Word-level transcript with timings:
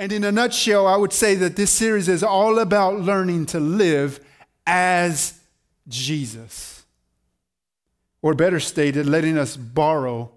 And 0.00 0.12
in 0.12 0.24
a 0.24 0.32
nutshell, 0.32 0.86
I 0.86 0.96
would 0.96 1.12
say 1.12 1.34
that 1.34 1.56
this 1.56 1.70
series 1.70 2.08
is 2.08 2.22
all 2.22 2.58
about 2.58 3.00
learning 3.00 3.44
to 3.46 3.60
live 3.60 4.18
as 4.66 5.38
Jesus. 5.88 6.86
Or 8.22 8.32
better 8.32 8.60
stated, 8.60 9.04
letting 9.04 9.36
us 9.36 9.58
borrow 9.58 10.32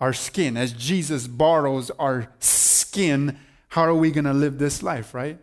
our 0.00 0.14
skin. 0.14 0.56
As 0.56 0.72
Jesus 0.72 1.26
borrows 1.26 1.90
our 1.98 2.32
skin, 2.38 3.38
how 3.68 3.82
are 3.82 3.94
we 3.94 4.10
going 4.10 4.24
to 4.24 4.32
live 4.32 4.56
this 4.56 4.82
life, 4.82 5.12
right? 5.12 5.38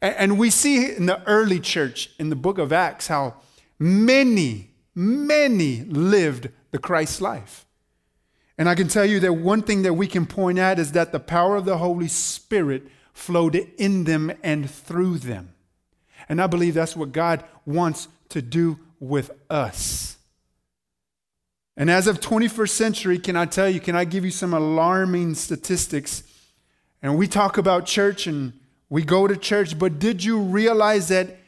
And, 0.00 0.38
we 0.38 0.48
see 0.48 0.96
in 0.96 1.04
the 1.04 1.22
early 1.26 1.60
church, 1.60 2.08
in 2.18 2.30
the 2.30 2.36
book 2.36 2.56
of 2.56 2.72
Acts, 2.72 3.08
how 3.08 3.34
many, 3.78 4.70
many 4.94 5.82
lived 5.82 6.48
the 6.70 6.78
Christ 6.78 7.20
life. 7.20 7.66
And 8.60 8.68
I 8.68 8.74
can 8.74 8.88
tell 8.88 9.06
you 9.06 9.20
that 9.20 9.32
one 9.32 9.62
thing 9.62 9.84
that 9.84 9.94
we 9.94 10.06
can 10.06 10.26
point 10.26 10.58
at 10.58 10.78
is 10.78 10.92
that 10.92 11.12
the 11.12 11.18
power 11.18 11.56
of 11.56 11.64
the 11.64 11.78
Holy 11.78 12.08
Spirit 12.08 12.82
flowed 13.14 13.54
in 13.56 14.04
them 14.04 14.30
and 14.42 14.70
through 14.70 15.16
them. 15.16 15.54
And 16.28 16.42
I 16.42 16.46
believe 16.46 16.74
that's 16.74 16.94
what 16.94 17.10
God 17.10 17.42
wants 17.64 18.08
to 18.28 18.42
do 18.42 18.78
with 18.98 19.30
us. 19.48 20.18
And 21.74 21.90
as 21.90 22.06
of 22.06 22.20
21st 22.20 22.68
century, 22.68 23.18
can 23.18 23.34
I 23.34 23.46
tell 23.46 23.66
you, 23.66 23.80
can 23.80 23.96
I 23.96 24.04
give 24.04 24.26
you 24.26 24.30
some 24.30 24.52
alarming 24.52 25.36
statistics? 25.36 26.22
And 27.00 27.16
we 27.16 27.28
talk 27.28 27.56
about 27.56 27.86
church 27.86 28.26
and 28.26 28.52
we 28.90 29.04
go 29.04 29.26
to 29.26 29.38
church, 29.38 29.78
but 29.78 29.98
did 29.98 30.22
you 30.22 30.38
realize 30.38 31.08
that 31.08 31.38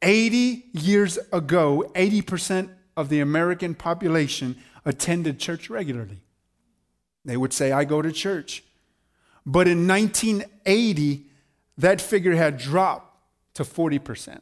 80 0.00 0.70
years 0.72 1.18
ago, 1.34 1.92
80% 1.94 2.70
of 2.96 3.10
the 3.10 3.20
American 3.20 3.74
population 3.74 4.56
attended 4.86 5.38
church 5.38 5.68
regularly? 5.68 6.22
They 7.24 7.36
would 7.36 7.52
say, 7.52 7.72
I 7.72 7.84
go 7.84 8.02
to 8.02 8.12
church. 8.12 8.64
But 9.44 9.68
in 9.68 9.86
1980, 9.86 11.26
that 11.78 12.00
figure 12.00 12.34
had 12.34 12.58
dropped 12.58 13.16
to 13.54 13.64
40%. 13.64 14.40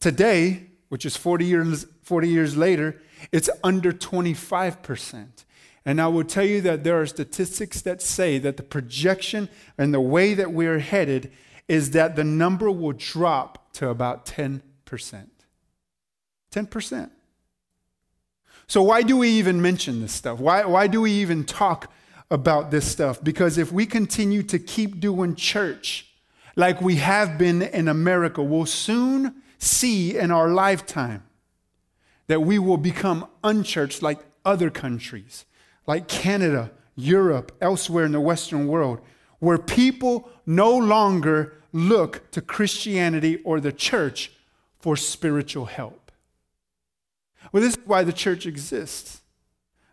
Today, 0.00 0.68
which 0.88 1.04
is 1.04 1.16
40 1.16 1.44
years, 1.44 1.86
40 2.02 2.28
years 2.28 2.56
later, 2.56 3.00
it's 3.32 3.50
under 3.62 3.92
25%. 3.92 5.44
And 5.84 6.00
I 6.00 6.08
will 6.08 6.24
tell 6.24 6.44
you 6.44 6.60
that 6.62 6.84
there 6.84 7.00
are 7.00 7.06
statistics 7.06 7.80
that 7.82 8.02
say 8.02 8.38
that 8.38 8.56
the 8.56 8.62
projection 8.62 9.48
and 9.76 9.92
the 9.92 10.00
way 10.00 10.34
that 10.34 10.52
we're 10.52 10.80
headed 10.80 11.32
is 11.66 11.90
that 11.92 12.16
the 12.16 12.24
number 12.24 12.70
will 12.70 12.92
drop 12.92 13.72
to 13.74 13.88
about 13.88 14.26
10%. 14.26 14.60
10%. 16.52 17.10
So, 18.68 18.82
why 18.82 19.02
do 19.02 19.16
we 19.16 19.30
even 19.30 19.62
mention 19.62 20.02
this 20.02 20.12
stuff? 20.12 20.38
Why, 20.38 20.66
why 20.66 20.88
do 20.88 21.00
we 21.00 21.10
even 21.12 21.44
talk 21.44 21.90
about 22.30 22.70
this 22.70 22.86
stuff? 22.90 23.24
Because 23.24 23.56
if 23.56 23.72
we 23.72 23.86
continue 23.86 24.42
to 24.42 24.58
keep 24.58 25.00
doing 25.00 25.34
church 25.34 26.06
like 26.54 26.82
we 26.82 26.96
have 26.96 27.38
been 27.38 27.62
in 27.62 27.88
America, 27.88 28.42
we'll 28.42 28.66
soon 28.66 29.42
see 29.56 30.18
in 30.18 30.30
our 30.30 30.50
lifetime 30.50 31.22
that 32.26 32.40
we 32.40 32.58
will 32.58 32.76
become 32.76 33.26
unchurched 33.42 34.02
like 34.02 34.18
other 34.44 34.68
countries, 34.68 35.46
like 35.86 36.06
Canada, 36.06 36.70
Europe, 36.94 37.56
elsewhere 37.62 38.04
in 38.04 38.12
the 38.12 38.20
Western 38.20 38.68
world, 38.68 39.00
where 39.38 39.56
people 39.56 40.28
no 40.44 40.76
longer 40.76 41.54
look 41.72 42.30
to 42.32 42.42
Christianity 42.42 43.40
or 43.44 43.60
the 43.60 43.72
church 43.72 44.30
for 44.78 44.94
spiritual 44.94 45.66
help. 45.66 46.07
Well, 47.52 47.62
this 47.62 47.74
is 47.74 47.86
why 47.86 48.04
the 48.04 48.12
church 48.12 48.46
exists. 48.46 49.22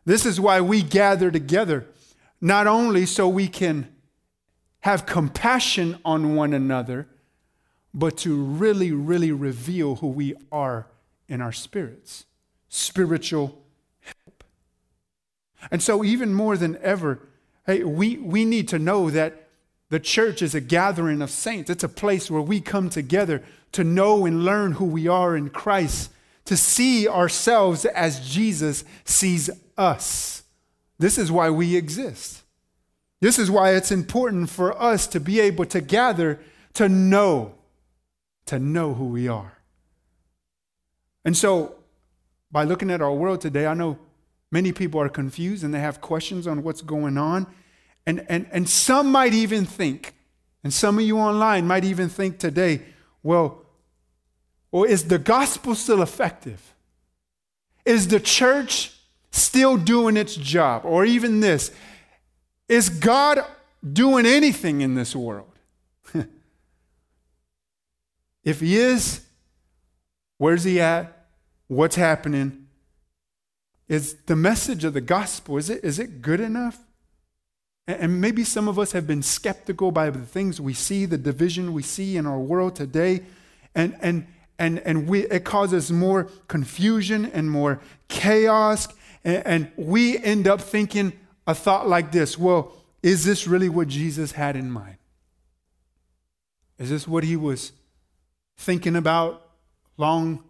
This 0.06 0.26
is 0.26 0.40
why 0.40 0.62
we 0.62 0.84
gather 0.84 1.32
together, 1.32 1.88
not 2.40 2.68
only 2.68 3.06
so 3.06 3.28
we 3.28 3.48
can 3.48 3.88
have 4.82 5.06
compassion 5.06 5.98
on 6.06 6.36
one 6.36 6.54
another, 6.54 7.08
but 7.94 8.18
to 8.18 8.36
really, 8.36 8.92
really 8.92 9.32
reveal 9.32 9.96
who 9.96 10.08
we 10.08 10.36
are 10.52 10.88
in 11.28 11.42
our 11.42 11.52
spirits 11.52 12.26
spiritual 12.76 13.64
help. 14.02 14.44
And 15.72 15.82
so, 15.82 16.04
even 16.04 16.34
more 16.34 16.58
than 16.58 16.78
ever, 16.82 17.20
hey, 17.66 17.84
we, 17.84 18.18
we 18.18 18.46
need 18.46 18.68
to 18.70 18.80
know 18.80 19.10
that 19.10 19.48
the 19.90 20.00
church 20.00 20.42
is 20.42 20.54
a 20.54 20.62
gathering 20.62 21.22
of 21.22 21.30
saints. 21.30 21.70
It's 21.70 21.84
a 21.84 21.90
place 21.90 22.30
where 22.30 22.42
we 22.42 22.60
come 22.60 22.90
together 22.90 23.44
to 23.72 23.84
know 23.84 24.26
and 24.26 24.44
learn 24.44 24.74
who 24.74 24.86
we 24.86 25.08
are 25.08 25.36
in 25.36 25.50
Christ 25.50 26.12
to 26.46 26.56
see 26.56 27.08
ourselves 27.08 27.86
as 27.86 28.28
Jesus 28.28 28.84
sees 29.04 29.50
us. 29.78 30.44
This 30.98 31.18
is 31.18 31.32
why 31.32 31.50
we 31.50 31.76
exist. 31.76 32.44
This 33.20 33.40
is 33.40 33.50
why 33.50 33.74
it's 33.74 33.92
important 33.92 34.50
for 34.50 34.80
us 34.82 35.08
to 35.08 35.20
be 35.20 35.40
able 35.40 35.66
to 35.66 35.82
gather 35.82 36.40
to 36.76 36.90
know, 36.90 37.56
to 38.46 38.60
know 38.60 38.94
who 38.94 39.06
we 39.08 39.28
are. 39.28 39.58
And 41.24 41.36
so, 41.36 41.76
by 42.52 42.64
looking 42.64 42.92
at 42.92 43.02
our 43.02 43.14
world 43.14 43.42
today, 43.42 43.66
I 43.66 43.74
know 43.74 43.98
many 44.52 44.72
people 44.72 45.02
are 45.02 45.10
confused 45.10 45.64
and 45.64 45.74
they 45.74 45.80
have 45.80 46.00
questions 46.00 46.46
on 46.46 46.62
what's 46.64 46.82
going 46.82 47.18
on. 47.18 47.48
And, 48.06 48.26
and, 48.30 48.48
and 48.52 48.70
some 48.70 49.12
might 49.12 49.34
even 49.34 49.66
think, 49.66 50.14
and 50.64 50.72
some 50.72 51.00
of 51.00 51.06
you 51.06 51.18
online 51.18 51.66
might 51.66 51.84
even 51.84 52.08
think 52.08 52.38
today, 52.38 52.82
well, 53.24 53.65
or 54.72 54.88
is 54.88 55.06
the 55.06 55.20
gospel 55.20 55.76
still 55.76 56.02
effective? 56.02 56.74
Is 57.86 58.08
the 58.08 58.20
church 58.20 58.92
still 59.32 59.78
doing 59.78 60.18
its 60.18 60.36
job? 60.36 60.84
Or 60.86 61.06
even 61.06 61.40
this 61.40 61.72
is 62.68 62.90
God 62.90 63.46
doing 63.94 64.26
anything 64.26 64.82
in 64.82 64.96
this 64.96 65.16
world? 65.16 65.52
if 68.44 68.60
He 68.60 68.78
is, 68.78 69.22
where's 70.38 70.64
He 70.64 70.82
at? 70.82 71.28
What's 71.68 71.96
happening? 71.96 72.68
Is 73.88 74.16
the 74.26 74.36
message 74.36 74.84
of 74.84 74.94
the 74.94 75.02
gospel, 75.02 75.58
is 75.58 75.70
it, 75.70 75.84
is 75.84 76.00
it 76.00 76.22
good 76.22 76.40
enough? 76.40 76.80
And 77.88 78.20
maybe 78.20 78.44
some 78.44 78.68
of 78.68 78.80
us 78.80 78.94
have 78.94 79.06
been 79.06 79.22
skeptical 79.22 79.92
by 79.92 80.10
the 80.10 80.22
things 80.22 80.60
we 80.60 80.74
see, 80.74 81.06
the 81.06 81.20
division 81.20 81.72
we 81.72 81.84
see 81.84 82.18
in 82.18 82.26
our 82.26 82.40
world 82.40 82.76
today. 82.76 83.22
And, 83.76 83.96
and, 84.02 84.26
and, 84.58 84.80
and 84.80 85.08
we, 85.08 85.28
it 85.28 85.44
causes 85.44 85.92
more 85.92 86.26
confusion 86.48 87.26
and 87.26 87.52
more 87.52 87.82
chaos. 88.08 88.88
And, 89.24 89.46
and 89.46 89.72
we 89.76 90.18
end 90.18 90.48
up 90.48 90.62
thinking 90.62 91.14
a 91.48 91.54
thought 91.54 91.88
like 91.88 92.12
this 92.12 92.38
well, 92.38 92.74
is 93.04 93.24
this 93.26 93.48
really 93.48 93.70
what 93.70 93.88
Jesus 93.88 94.32
had 94.32 94.56
in 94.56 94.72
mind? 94.72 94.98
Is 96.80 96.90
this 96.90 97.08
what 97.08 97.24
he 97.24 97.36
was 97.36 97.72
thinking 98.58 98.96
about 98.96 99.46
long 99.98 100.44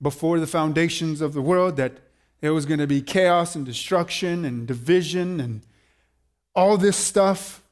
before 0.00 0.40
the 0.40 0.46
foundations 0.46 1.20
of 1.20 1.32
the 1.32 1.42
world? 1.42 1.76
That 1.76 1.98
there 2.40 2.52
was 2.52 2.66
going 2.66 2.80
to 2.80 2.86
be 2.86 3.00
chaos 3.00 3.54
and 3.54 3.64
destruction 3.64 4.44
and 4.44 4.66
division 4.66 5.40
and 5.40 5.62
all 6.54 6.76
this 6.76 6.96
stuff? 6.96 7.62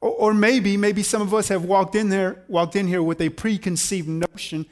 Or, 0.00 0.10
or 0.10 0.34
maybe, 0.34 0.76
maybe 0.76 1.02
some 1.02 1.20
of 1.20 1.34
us 1.34 1.48
have 1.48 1.64
walked 1.64 1.94
in 1.94 2.10
there, 2.10 2.44
walked 2.46 2.76
in 2.76 2.86
here 2.86 3.02
with 3.02 3.20
a 3.20 3.30
preconceived 3.30 4.08
notion 4.08 4.66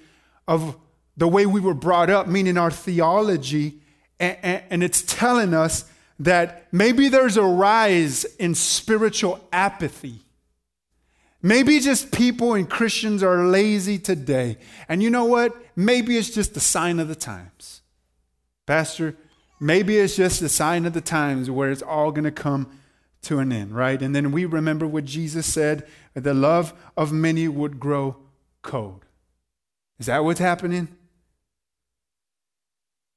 of 0.46 0.76
the 1.16 1.28
way 1.28 1.46
we 1.46 1.60
were 1.60 1.74
brought 1.74 2.10
up, 2.10 2.26
meaning 2.26 2.56
our 2.56 2.70
theology, 2.70 3.80
and, 4.18 4.36
and, 4.42 4.62
and 4.70 4.82
it's 4.82 5.02
telling 5.02 5.54
us 5.54 5.84
that 6.18 6.66
maybe 6.72 7.08
there's 7.08 7.36
a 7.36 7.42
rise 7.42 8.24
in 8.24 8.54
spiritual 8.54 9.40
apathy. 9.52 10.20
Maybe 11.42 11.80
just 11.80 12.12
people 12.12 12.52
and 12.54 12.68
Christians 12.68 13.22
are 13.22 13.46
lazy 13.46 13.98
today. 13.98 14.58
And 14.88 15.02
you 15.02 15.08
know 15.08 15.24
what? 15.24 15.56
Maybe 15.74 16.18
it's 16.18 16.30
just 16.30 16.52
the 16.52 16.60
sign 16.60 17.00
of 17.00 17.08
the 17.08 17.14
times. 17.14 17.80
Pastor, 18.66 19.16
maybe 19.58 19.96
it's 19.96 20.16
just 20.16 20.40
the 20.40 20.50
sign 20.50 20.84
of 20.84 20.92
the 20.92 21.00
times 21.00 21.50
where 21.50 21.70
it's 21.70 21.82
all 21.82 22.12
going 22.12 22.24
to 22.24 22.30
come 22.30 22.78
to 23.22 23.38
an 23.38 23.52
end, 23.52 23.74
right? 23.74 24.00
And 24.00 24.14
then 24.14 24.32
we 24.32 24.44
remember 24.44 24.86
what 24.86 25.04
Jesus 25.04 25.46
said 25.46 25.86
the 26.14 26.34
love 26.34 26.74
of 26.96 27.12
many 27.12 27.48
would 27.48 27.80
grow 27.80 28.16
cold. 28.62 29.04
Is 30.00 30.06
that 30.06 30.24
what's 30.24 30.40
happening? 30.40 30.88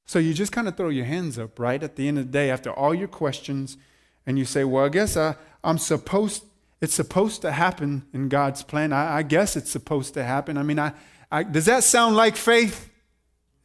So 0.05 0.19
you 0.19 0.33
just 0.33 0.51
kind 0.51 0.67
of 0.67 0.75
throw 0.75 0.89
your 0.89 1.05
hands 1.05 1.39
up, 1.39 1.57
right? 1.57 1.81
At 1.81 1.95
the 1.95 2.09
end 2.09 2.19
of 2.19 2.25
the 2.27 2.31
day, 2.31 2.51
after 2.51 2.71
all 2.71 2.93
your 2.93 3.07
questions, 3.07 3.77
and 4.25 4.37
you 4.37 4.43
say, 4.43 4.65
Well, 4.65 4.85
I 4.85 4.89
guess 4.89 5.15
I, 5.15 5.35
I'm 5.63 5.77
supposed, 5.77 6.43
it's 6.81 6.93
supposed 6.93 7.41
to 7.41 7.53
happen 7.53 8.05
in 8.13 8.27
God's 8.27 8.63
plan. 8.63 8.91
I, 8.91 9.17
I 9.17 9.23
guess 9.23 9.55
it's 9.55 9.71
supposed 9.71 10.13
to 10.15 10.23
happen. 10.23 10.57
I 10.57 10.63
mean, 10.63 10.77
I, 10.77 10.91
I, 11.31 11.43
does 11.43 11.65
that 11.65 11.85
sound 11.85 12.17
like 12.17 12.35
faith? 12.35 12.89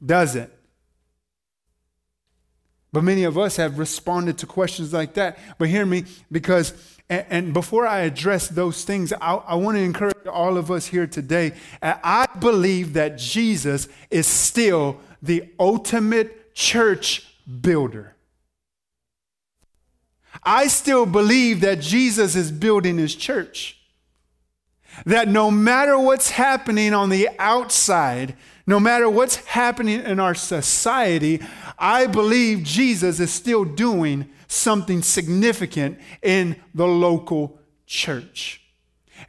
Does 0.05 0.37
it? 0.37 0.55
But 2.93 3.03
many 3.03 3.25
of 3.25 3.37
us 3.37 3.57
have 3.57 3.79
responded 3.79 4.39
to 4.39 4.47
questions 4.47 4.93
like 4.93 5.15
that. 5.15 5.39
But 5.59 5.69
hear 5.69 5.85
me, 5.85 6.05
because 6.31 6.73
and, 7.11 7.27
and 7.31 7.53
before 7.55 7.87
I 7.87 8.01
address 8.01 8.49
those 8.49 8.85
things, 8.85 9.13
I, 9.13 9.35
I 9.35 9.55
want 9.55 9.77
to 9.77 9.83
encourage 9.83 10.27
all 10.27 10.57
of 10.57 10.71
us 10.71 10.87
here 10.87 11.07
today. 11.07 11.53
I 11.83 12.27
believe 12.39 12.93
that 12.95 13.19
Jesus 13.19 13.89
is 14.11 14.27
still 14.27 15.01
the 15.23 15.49
ultimate 15.59 16.55
church 16.55 17.27
builder. 17.61 18.15
I 20.43 20.69
still 20.69 21.07
believe 21.07 21.61
that 21.63 21.81
Jesus 21.81 22.37
is 22.37 22.53
building 22.53 22.99
his 22.99 23.15
church. 23.15 23.79
That 25.05 25.29
no 25.29 25.51
matter 25.51 25.99
what's 25.99 26.31
happening 26.31 26.93
on 26.93 27.09
the 27.09 27.29
outside, 27.39 28.37
no 28.69 28.79
matter 28.79 29.09
what's 29.09 29.37
happening 29.37 30.05
in 30.05 30.21
our 30.21 30.35
society, 30.35 31.41
I 31.79 32.07
believe 32.07 32.65
Jesus 32.65 33.19
is 33.19 33.33
still 33.33 33.65
doing 33.65 34.29
something 34.47 35.01
significant 35.01 35.99
in 36.21 36.55
the 36.75 36.87
local 36.87 37.59
church. 37.87 38.61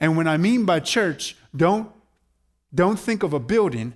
And 0.01 0.17
when 0.17 0.27
I 0.27 0.35
mean 0.35 0.65
by 0.65 0.81
church, 0.81 1.37
don't, 1.55 1.89
don't 2.75 2.99
think 2.99 3.23
of 3.23 3.31
a 3.31 3.39
building, 3.39 3.93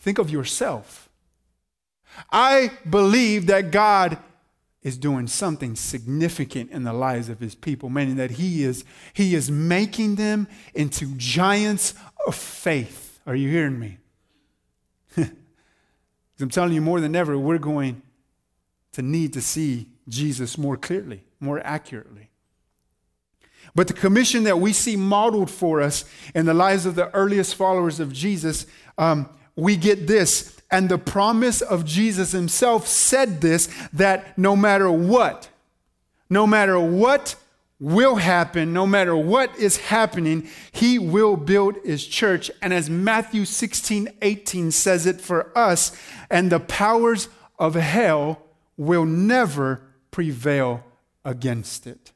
think 0.00 0.18
of 0.18 0.30
yourself. 0.30 1.08
I 2.32 2.72
believe 2.90 3.46
that 3.46 3.70
God 3.70 4.18
is 4.82 4.98
doing 4.98 5.28
something 5.28 5.76
significant 5.76 6.72
in 6.72 6.82
the 6.82 6.92
lives 6.92 7.28
of 7.28 7.38
his 7.38 7.54
people, 7.54 7.88
meaning 7.88 8.16
that 8.16 8.32
he 8.32 8.64
is, 8.64 8.84
he 9.12 9.36
is 9.36 9.48
making 9.48 10.16
them 10.16 10.48
into 10.74 11.14
giants 11.16 11.94
of 12.26 12.34
faith. 12.34 13.20
Are 13.28 13.36
you 13.36 13.48
hearing 13.48 13.78
me? 13.78 13.98
I'm 16.42 16.50
telling 16.50 16.72
you, 16.72 16.80
more 16.80 17.00
than 17.00 17.16
ever, 17.16 17.38
we're 17.38 17.58
going 17.58 18.02
to 18.92 19.02
need 19.02 19.32
to 19.32 19.40
see 19.40 19.88
Jesus 20.08 20.58
more 20.58 20.76
clearly, 20.76 21.24
more 21.40 21.60
accurately. 21.60 22.28
But 23.74 23.88
the 23.88 23.94
commission 23.94 24.44
that 24.44 24.58
we 24.58 24.72
see 24.72 24.96
modeled 24.96 25.50
for 25.50 25.80
us 25.80 26.04
in 26.34 26.46
the 26.46 26.54
lives 26.54 26.84
of 26.84 26.94
the 26.94 27.10
earliest 27.14 27.54
followers 27.54 28.00
of 28.00 28.12
Jesus, 28.12 28.66
um, 28.98 29.28
we 29.56 29.76
get 29.76 30.06
this. 30.06 30.60
And 30.70 30.88
the 30.88 30.98
promise 30.98 31.60
of 31.60 31.84
Jesus 31.84 32.32
himself 32.32 32.86
said 32.86 33.40
this 33.40 33.68
that 33.92 34.36
no 34.38 34.56
matter 34.56 34.90
what, 34.90 35.48
no 36.28 36.46
matter 36.46 36.78
what 36.78 37.36
will 37.82 38.14
happen, 38.14 38.72
no 38.72 38.86
matter 38.86 39.16
what 39.16 39.58
is 39.58 39.76
happening, 39.76 40.48
he 40.70 41.00
will 41.00 41.36
build 41.36 41.74
his 41.84 42.06
church. 42.06 42.48
And 42.62 42.72
as 42.72 42.88
Matthew 42.88 43.44
16, 43.44 44.08
18 44.22 44.70
says 44.70 45.04
it 45.04 45.20
for 45.20 45.50
us, 45.58 45.90
and 46.30 46.52
the 46.52 46.60
powers 46.60 47.28
of 47.58 47.74
hell 47.74 48.40
will 48.76 49.04
never 49.04 49.82
prevail 50.12 50.84
against 51.24 51.88
it. 51.88 52.12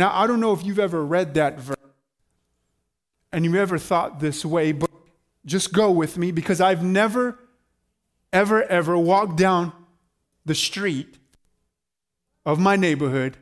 Now, 0.00 0.10
I 0.12 0.26
don't 0.26 0.40
know 0.40 0.52
if 0.52 0.64
you've 0.64 0.80
ever 0.80 1.04
read 1.04 1.34
that 1.34 1.60
verse 1.60 1.76
and 3.30 3.44
you've 3.44 3.54
ever 3.54 3.78
thought 3.78 4.18
this 4.18 4.44
way, 4.44 4.72
but 4.72 4.90
just 5.44 5.72
go 5.72 5.92
with 5.92 6.18
me 6.18 6.32
because 6.32 6.60
I've 6.60 6.82
never, 6.82 7.38
ever, 8.32 8.64
ever 8.64 8.98
walked 8.98 9.36
down 9.36 9.72
the 10.44 10.56
street 10.56 11.18
of 12.44 12.58
my 12.58 12.74
neighborhood 12.74 13.36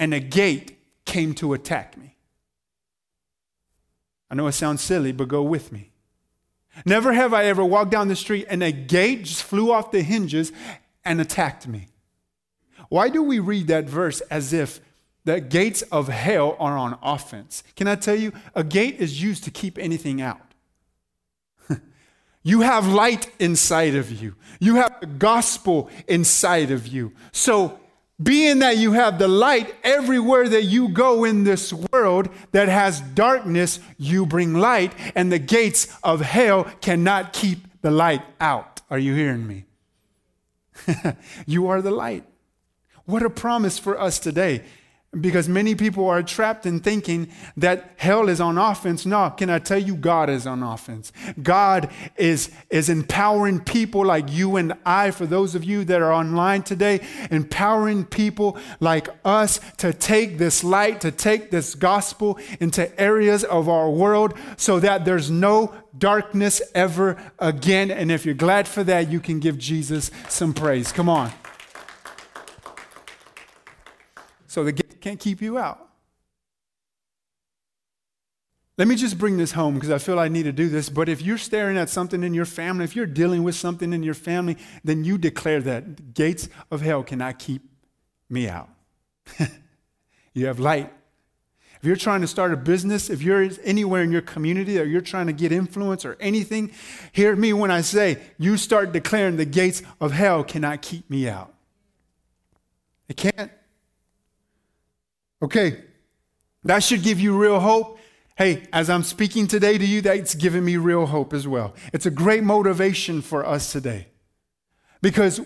and 0.00 0.14
a 0.14 0.18
gate 0.18 0.78
came 1.04 1.34
to 1.34 1.52
attack 1.52 1.96
me. 1.98 2.16
I 4.30 4.34
know 4.34 4.46
it 4.46 4.52
sounds 4.52 4.80
silly, 4.80 5.12
but 5.12 5.28
go 5.28 5.42
with 5.42 5.72
me. 5.72 5.90
Never 6.86 7.12
have 7.12 7.34
I 7.34 7.44
ever 7.44 7.62
walked 7.62 7.90
down 7.90 8.08
the 8.08 8.16
street 8.16 8.46
and 8.48 8.62
a 8.62 8.72
gate 8.72 9.24
just 9.24 9.42
flew 9.42 9.70
off 9.70 9.90
the 9.90 10.02
hinges 10.02 10.52
and 11.04 11.20
attacked 11.20 11.68
me. 11.68 11.88
Why 12.88 13.10
do 13.10 13.22
we 13.22 13.40
read 13.40 13.66
that 13.66 13.84
verse 13.84 14.22
as 14.22 14.54
if 14.54 14.80
the 15.24 15.38
gates 15.38 15.82
of 15.92 16.08
hell 16.08 16.56
are 16.58 16.78
on 16.78 16.98
offense? 17.02 17.62
Can 17.76 17.86
I 17.86 17.96
tell 17.96 18.16
you, 18.16 18.32
a 18.54 18.64
gate 18.64 18.96
is 19.00 19.22
used 19.22 19.44
to 19.44 19.50
keep 19.50 19.76
anything 19.78 20.22
out. 20.22 20.54
you 22.42 22.62
have 22.62 22.86
light 22.86 23.30
inside 23.38 23.94
of 23.94 24.10
you, 24.10 24.34
you 24.60 24.76
have 24.76 24.98
the 25.00 25.06
gospel 25.06 25.90
inside 26.08 26.70
of 26.70 26.86
you. 26.86 27.12
So, 27.32 27.79
being 28.22 28.58
that 28.58 28.76
you 28.76 28.92
have 28.92 29.18
the 29.18 29.28
light 29.28 29.74
everywhere 29.82 30.48
that 30.48 30.64
you 30.64 30.88
go 30.88 31.24
in 31.24 31.44
this 31.44 31.72
world 31.72 32.28
that 32.52 32.68
has 32.68 33.00
darkness, 33.00 33.80
you 33.96 34.26
bring 34.26 34.54
light, 34.54 34.92
and 35.14 35.32
the 35.32 35.38
gates 35.38 35.96
of 36.02 36.20
hell 36.20 36.64
cannot 36.80 37.32
keep 37.32 37.66
the 37.82 37.90
light 37.90 38.22
out. 38.40 38.82
Are 38.90 38.98
you 38.98 39.14
hearing 39.14 39.46
me? 39.46 39.64
you 41.46 41.68
are 41.68 41.80
the 41.80 41.90
light. 41.90 42.24
What 43.04 43.22
a 43.22 43.30
promise 43.30 43.78
for 43.78 43.98
us 43.98 44.18
today. 44.18 44.64
Because 45.18 45.48
many 45.48 45.74
people 45.74 46.08
are 46.08 46.22
trapped 46.22 46.66
in 46.66 46.78
thinking 46.78 47.32
that 47.56 47.94
hell 47.96 48.28
is 48.28 48.40
on 48.40 48.56
offense. 48.56 49.04
No, 49.04 49.28
can 49.30 49.50
I 49.50 49.58
tell 49.58 49.82
you, 49.82 49.96
God 49.96 50.30
is 50.30 50.46
on 50.46 50.62
offense. 50.62 51.10
God 51.42 51.90
is, 52.16 52.52
is 52.70 52.88
empowering 52.88 53.58
people 53.58 54.06
like 54.06 54.30
you 54.30 54.54
and 54.54 54.72
I, 54.86 55.10
for 55.10 55.26
those 55.26 55.56
of 55.56 55.64
you 55.64 55.82
that 55.86 56.00
are 56.00 56.12
online 56.12 56.62
today, 56.62 57.00
empowering 57.32 58.04
people 58.04 58.56
like 58.78 59.08
us 59.24 59.58
to 59.78 59.92
take 59.92 60.38
this 60.38 60.62
light, 60.62 61.00
to 61.00 61.10
take 61.10 61.50
this 61.50 61.74
gospel 61.74 62.38
into 62.60 63.00
areas 63.00 63.42
of 63.42 63.68
our 63.68 63.90
world 63.90 64.34
so 64.56 64.78
that 64.78 65.04
there's 65.04 65.28
no 65.28 65.74
darkness 65.98 66.62
ever 66.72 67.20
again. 67.40 67.90
And 67.90 68.12
if 68.12 68.24
you're 68.24 68.32
glad 68.36 68.68
for 68.68 68.84
that, 68.84 69.10
you 69.10 69.18
can 69.18 69.40
give 69.40 69.58
Jesus 69.58 70.12
some 70.28 70.54
praise. 70.54 70.92
Come 70.92 71.08
on. 71.08 71.32
So 74.46 74.62
the 74.62 74.89
can't 75.00 75.20
keep 75.20 75.40
you 75.40 75.58
out. 75.58 75.90
Let 78.80 78.88
me 78.88 78.96
just 78.96 79.18
bring 79.18 79.36
this 79.36 79.52
home 79.52 79.74
because 79.74 79.90
I 79.90 79.98
feel 79.98 80.18
I 80.18 80.28
need 80.28 80.44
to 80.44 80.52
do 80.52 80.70
this. 80.70 80.88
But 80.88 81.10
if 81.10 81.20
you're 81.20 81.36
staring 81.36 81.76
at 81.76 81.90
something 81.90 82.24
in 82.24 82.32
your 82.32 82.46
family, 82.46 82.84
if 82.84 82.96
you're 82.96 83.04
dealing 83.04 83.42
with 83.42 83.54
something 83.54 83.92
in 83.92 84.02
your 84.02 84.14
family, 84.14 84.56
then 84.84 85.04
you 85.04 85.18
declare 85.18 85.60
that 85.60 85.98
the 85.98 86.02
gates 86.02 86.48
of 86.70 86.80
hell 86.80 87.02
cannot 87.02 87.38
keep 87.38 87.62
me 88.30 88.48
out. 88.48 88.70
you 90.32 90.46
have 90.46 90.58
light. 90.58 90.90
If 91.80 91.86
you're 91.86 91.96
trying 91.96 92.22
to 92.22 92.26
start 92.26 92.54
a 92.54 92.56
business, 92.56 93.10
if 93.10 93.20
you're 93.20 93.50
anywhere 93.64 94.02
in 94.02 94.12
your 94.12 94.22
community 94.22 94.78
or 94.78 94.84
you're 94.84 95.02
trying 95.02 95.26
to 95.26 95.34
get 95.34 95.52
influence 95.52 96.06
or 96.06 96.16
anything, 96.18 96.72
hear 97.12 97.36
me 97.36 97.52
when 97.52 97.70
I 97.70 97.82
say 97.82 98.18
you 98.38 98.56
start 98.56 98.92
declaring 98.92 99.36
the 99.36 99.44
gates 99.44 99.82
of 100.00 100.12
hell 100.12 100.42
cannot 100.42 100.80
keep 100.80 101.10
me 101.10 101.28
out. 101.28 101.52
It 103.08 103.18
can't. 103.18 103.50
Okay, 105.42 105.82
that 106.64 106.82
should 106.82 107.02
give 107.02 107.18
you 107.18 107.36
real 107.36 107.60
hope. 107.60 107.98
Hey, 108.36 108.66
as 108.72 108.88
I'm 108.90 109.02
speaking 109.02 109.46
today 109.46 109.78
to 109.78 109.84
you, 109.84 110.00
that's 110.00 110.34
giving 110.34 110.64
me 110.64 110.76
real 110.76 111.06
hope 111.06 111.32
as 111.32 111.46
well. 111.46 111.74
It's 111.92 112.06
a 112.06 112.10
great 112.10 112.42
motivation 112.42 113.22
for 113.22 113.46
us 113.46 113.72
today. 113.72 114.08
Because 115.02 115.40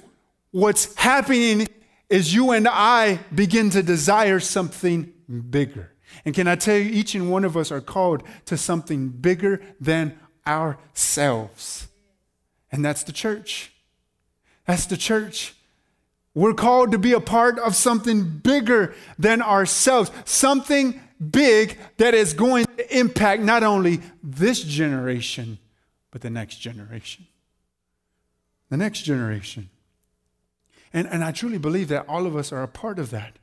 what's 0.51 0.95
happening 0.95 1.69
is 2.09 2.35
you 2.35 2.51
and 2.51 2.69
I 2.69 3.21
begin 3.35 3.71
to 3.71 3.83
desire 3.83 4.41
something 4.41 5.13
bigger. 5.51 5.93
And 6.25 6.35
can 6.35 6.47
I 6.47 6.57
tell 6.57 6.77
you, 6.77 6.91
each 6.91 7.15
and 7.15 7.31
one 7.31 7.45
of 7.45 7.57
us 7.57 7.73
are 7.73 7.81
called 7.81 8.23
to 8.47 8.57
something 8.57 9.09
bigger 9.09 9.61
than 9.81 10.19
ourselves. 10.47 11.89
And 12.71 12.85
that's 12.85 13.03
the 13.03 13.13
church. 13.13 13.73
That's 14.67 14.87
the 14.87 14.97
church. 14.97 15.55
We're 16.35 16.55
called 16.55 16.91
to 16.93 16.99
be 16.99 17.13
a 17.13 17.21
part 17.21 17.59
of 17.59 17.77
something 17.77 18.25
bigger 18.25 18.95
than 19.19 19.41
ourselves, 19.41 20.11
something 20.25 21.01
big 21.31 21.79
that 21.99 22.13
is 22.13 22.35
going 22.35 22.67
to 22.77 22.99
impact 22.99 23.43
not 23.43 23.63
only 23.63 24.01
this 24.23 24.63
generation, 24.63 25.59
but 26.11 26.23
the 26.23 26.31
next 26.31 26.57
generation. 26.57 27.27
The 28.69 28.77
next 28.77 29.03
generation. 29.03 29.71
And, 30.93 31.07
and 31.09 31.23
I 31.23 31.31
truly 31.31 31.59
believe 31.59 31.89
that 31.89 32.09
all 32.09 32.27
of 32.27 32.37
us 32.37 32.53
are 32.53 32.63
a 32.63 32.69
part 32.69 32.99
of 32.99 33.11
that. 33.11 33.39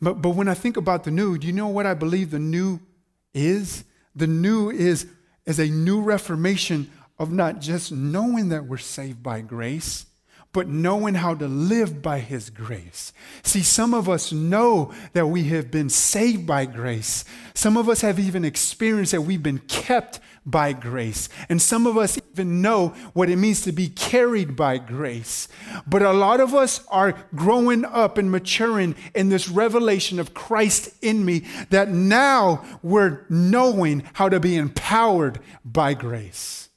But, 0.00 0.22
but 0.22 0.30
when 0.30 0.48
I 0.48 0.54
think 0.54 0.76
about 0.76 1.04
the 1.04 1.10
new, 1.10 1.36
do 1.36 1.46
you 1.46 1.52
know 1.52 1.68
what 1.68 1.86
I 1.86 1.94
believe 1.94 2.30
the 2.30 2.38
new 2.38 2.80
is? 3.34 3.84
The 4.16 4.26
new 4.26 4.70
is, 4.70 5.06
is 5.44 5.58
a 5.58 5.66
new 5.66 6.00
reformation 6.00 6.90
of 7.18 7.30
not 7.30 7.60
just 7.60 7.92
knowing 7.92 8.48
that 8.48 8.64
we're 8.64 8.78
saved 8.78 9.22
by 9.22 9.42
grace, 9.42 10.06
but 10.52 10.68
knowing 10.68 11.14
how 11.14 11.34
to 11.34 11.46
live 11.46 12.02
by 12.02 12.18
His 12.18 12.50
grace. 12.50 13.12
See, 13.42 13.62
some 13.62 13.94
of 13.94 14.08
us 14.08 14.32
know 14.32 14.92
that 15.12 15.26
we 15.26 15.44
have 15.44 15.70
been 15.70 15.88
saved 15.88 16.46
by 16.46 16.66
grace. 16.66 17.24
Some 17.54 17.76
of 17.76 17.88
us 17.88 18.00
have 18.00 18.18
even 18.18 18.44
experienced 18.44 19.12
that 19.12 19.22
we've 19.22 19.42
been 19.42 19.60
kept 19.60 20.20
by 20.44 20.72
grace. 20.72 21.28
And 21.48 21.60
some 21.60 21.86
of 21.86 21.96
us 21.96 22.18
even 22.32 22.62
know 22.62 22.88
what 23.12 23.28
it 23.28 23.36
means 23.36 23.60
to 23.62 23.72
be 23.72 23.88
carried 23.88 24.56
by 24.56 24.78
grace. 24.78 25.48
But 25.86 26.02
a 26.02 26.12
lot 26.12 26.40
of 26.40 26.54
us 26.54 26.84
are 26.88 27.14
growing 27.34 27.84
up 27.84 28.18
and 28.18 28.30
maturing 28.30 28.96
in 29.14 29.28
this 29.28 29.48
revelation 29.48 30.18
of 30.18 30.34
Christ 30.34 30.90
in 31.02 31.24
me 31.24 31.44
that 31.68 31.90
now 31.90 32.64
we're 32.82 33.24
knowing 33.28 34.02
how 34.14 34.28
to 34.28 34.40
be 34.40 34.56
empowered 34.56 35.38
by 35.64 35.94
grace. 35.94 36.69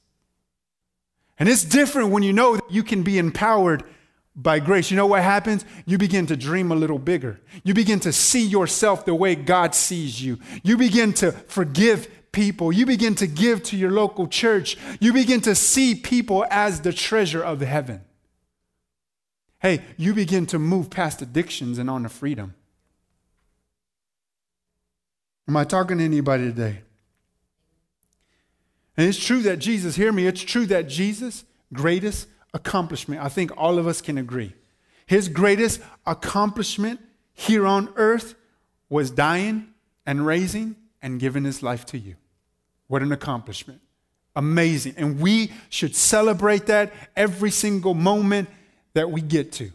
And 1.38 1.48
it's 1.48 1.64
different 1.64 2.10
when 2.10 2.22
you 2.22 2.32
know 2.32 2.56
that 2.56 2.70
you 2.70 2.82
can 2.82 3.02
be 3.02 3.18
empowered 3.18 3.82
by 4.36 4.58
grace. 4.58 4.90
You 4.90 4.96
know 4.96 5.06
what 5.06 5.22
happens? 5.22 5.64
You 5.86 5.98
begin 5.98 6.26
to 6.26 6.36
dream 6.36 6.72
a 6.72 6.74
little 6.74 6.98
bigger. 6.98 7.40
You 7.62 7.74
begin 7.74 8.00
to 8.00 8.12
see 8.12 8.44
yourself 8.44 9.04
the 9.04 9.14
way 9.14 9.34
God 9.34 9.74
sees 9.74 10.22
you. 10.22 10.38
You 10.62 10.76
begin 10.76 11.12
to 11.14 11.32
forgive 11.32 12.08
people. 12.32 12.72
You 12.72 12.86
begin 12.86 13.14
to 13.16 13.26
give 13.26 13.62
to 13.64 13.76
your 13.76 13.90
local 13.90 14.26
church. 14.26 14.76
You 15.00 15.12
begin 15.12 15.40
to 15.42 15.54
see 15.54 15.94
people 15.94 16.44
as 16.50 16.80
the 16.80 16.92
treasure 16.92 17.42
of 17.42 17.60
heaven. 17.60 18.02
hey, 19.60 19.80
you 19.96 20.12
begin 20.12 20.44
to 20.44 20.58
move 20.58 20.90
past 20.90 21.22
addictions 21.22 21.78
and 21.78 21.88
on 21.88 22.02
to 22.02 22.08
freedom. 22.08 22.54
Am 25.48 25.56
I 25.56 25.64
talking 25.64 25.98
to 25.98 26.04
anybody 26.04 26.44
today? 26.44 26.82
And 28.96 29.08
it's 29.08 29.22
true 29.22 29.42
that 29.42 29.58
Jesus, 29.58 29.96
hear 29.96 30.12
me, 30.12 30.26
it's 30.26 30.42
true 30.42 30.66
that 30.66 30.88
Jesus' 30.88 31.44
greatest 31.72 32.28
accomplishment, 32.52 33.20
I 33.20 33.28
think 33.28 33.50
all 33.56 33.78
of 33.78 33.86
us 33.86 34.00
can 34.00 34.18
agree, 34.18 34.54
his 35.06 35.28
greatest 35.28 35.80
accomplishment 36.06 37.00
here 37.32 37.66
on 37.66 37.92
earth 37.96 38.34
was 38.88 39.10
dying 39.10 39.68
and 40.06 40.24
raising 40.24 40.76
and 41.02 41.18
giving 41.18 41.44
his 41.44 41.62
life 41.62 41.84
to 41.86 41.98
you. 41.98 42.14
What 42.86 43.02
an 43.02 43.12
accomplishment. 43.12 43.80
Amazing. 44.36 44.94
And 44.96 45.20
we 45.20 45.52
should 45.68 45.94
celebrate 45.94 46.66
that 46.66 46.92
every 47.16 47.50
single 47.50 47.94
moment 47.94 48.48
that 48.94 49.10
we 49.10 49.20
get 49.20 49.52
to. 49.52 49.70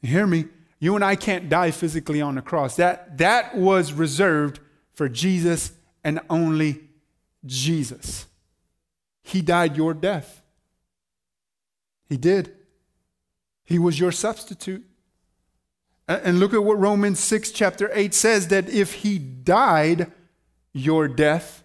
You 0.00 0.08
hear 0.08 0.26
me? 0.26 0.46
You 0.78 0.94
and 0.94 1.04
I 1.04 1.16
can't 1.16 1.48
die 1.48 1.70
physically 1.70 2.20
on 2.20 2.36
the 2.36 2.42
cross. 2.42 2.76
That, 2.76 3.18
that 3.18 3.56
was 3.56 3.92
reserved 3.92 4.60
for 4.98 5.08
Jesus 5.08 5.70
and 6.02 6.20
only 6.28 6.80
Jesus. 7.46 8.26
He 9.22 9.42
died 9.42 9.76
your 9.76 9.94
death. 9.94 10.42
He 12.08 12.16
did. 12.16 12.52
He 13.64 13.78
was 13.78 14.00
your 14.00 14.10
substitute. 14.10 14.84
And 16.08 16.40
look 16.40 16.52
at 16.52 16.64
what 16.64 16.80
Romans 16.80 17.20
6, 17.20 17.52
chapter 17.52 17.88
8 17.94 18.12
says 18.12 18.48
that 18.48 18.68
if 18.68 18.92
he 18.92 19.18
died 19.20 20.10
your 20.72 21.06
death, 21.06 21.62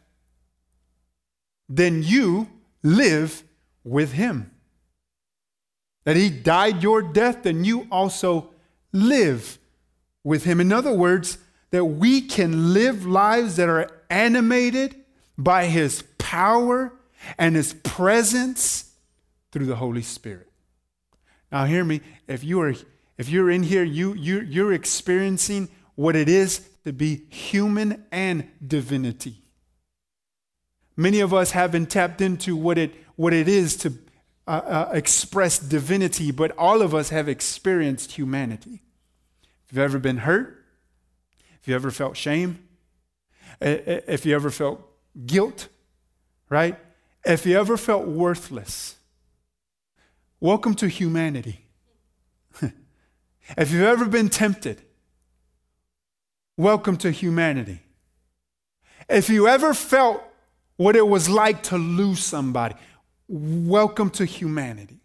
then 1.68 2.04
you 2.04 2.48
live 2.84 3.44
with 3.84 4.12
him. 4.12 4.52
That 6.04 6.18
he 6.18 6.30
died 6.30 6.84
your 6.84 7.02
death, 7.02 7.42
then 7.42 7.64
you 7.64 7.88
also 7.90 8.52
live 8.92 9.58
with 10.24 10.44
him. 10.44 10.60
In 10.60 10.72
other 10.72 10.94
words, 10.94 11.40
that 11.74 11.86
we 11.86 12.22
can 12.22 12.72
live 12.72 13.04
lives 13.04 13.56
that 13.56 13.68
are 13.68 13.90
animated 14.08 14.96
by 15.40 15.66
his 15.66 16.04
power 16.20 16.94
and 17.36 17.56
his 17.56 17.74
presence 17.74 18.94
through 19.52 19.66
the 19.66 19.78
Holy 19.78 20.04
Spirit. 20.04 20.52
Now 21.52 21.66
hear 21.66 21.84
me, 21.84 22.02
if 22.28 22.44
you 22.44 22.62
are 22.62 22.76
if 23.18 23.28
you're 23.28 23.50
in 23.50 23.64
here, 23.64 23.84
you, 23.84 24.14
you, 24.14 24.42
you're 24.42 24.72
experiencing 24.72 25.68
what 25.96 26.16
it 26.16 26.30
is 26.30 26.70
to 26.84 26.94
be 26.94 27.24
human 27.30 28.06
and 28.12 28.52
divinity. 28.66 29.42
Many 30.96 31.22
of 31.22 31.34
us 31.34 31.52
haven't 31.52 31.88
tapped 31.88 32.22
into 32.22 32.56
what 32.56 32.78
it, 32.78 32.94
what 33.16 33.34
it 33.34 33.48
is 33.48 33.78
to 33.78 33.98
uh, 34.48 34.52
uh, 34.52 34.92
express 34.94 35.58
divinity, 35.58 36.30
but 36.30 36.56
all 36.56 36.84
of 36.84 36.94
us 36.94 37.10
have 37.10 37.28
experienced 37.28 38.12
humanity. 38.12 38.84
If 39.66 39.72
you've 39.72 39.80
ever 39.80 39.98
been 39.98 40.18
hurt, 40.18 40.63
if 41.64 41.70
you 41.70 41.76
ever 41.76 41.92
felt 41.92 42.18
shame, 42.18 42.60
if 43.62 44.26
you 44.26 44.36
ever 44.36 44.52
felt 44.52 44.86
guilt, 45.26 45.70
right? 46.50 46.78
If 47.24 47.46
you 47.46 47.58
ever 47.58 47.78
felt 47.78 48.06
worthless, 48.06 48.98
welcome 50.42 50.76
to 50.76 50.90
humanity. 50.90 51.66
If 53.58 53.72
you've 53.72 53.84
ever 53.84 54.06
been 54.06 54.30
tempted, 54.30 54.82
welcome 56.58 56.98
to 56.98 57.12
humanity. 57.12 57.80
If 59.10 59.30
you 59.30 59.48
ever 59.48 59.74
felt 59.74 60.22
what 60.76 60.96
it 60.96 61.08
was 61.08 61.30
like 61.30 61.64
to 61.64 61.78
lose 61.78 62.24
somebody, 62.24 62.76
welcome 63.28 64.10
to 64.12 64.26
humanity. 64.26 65.00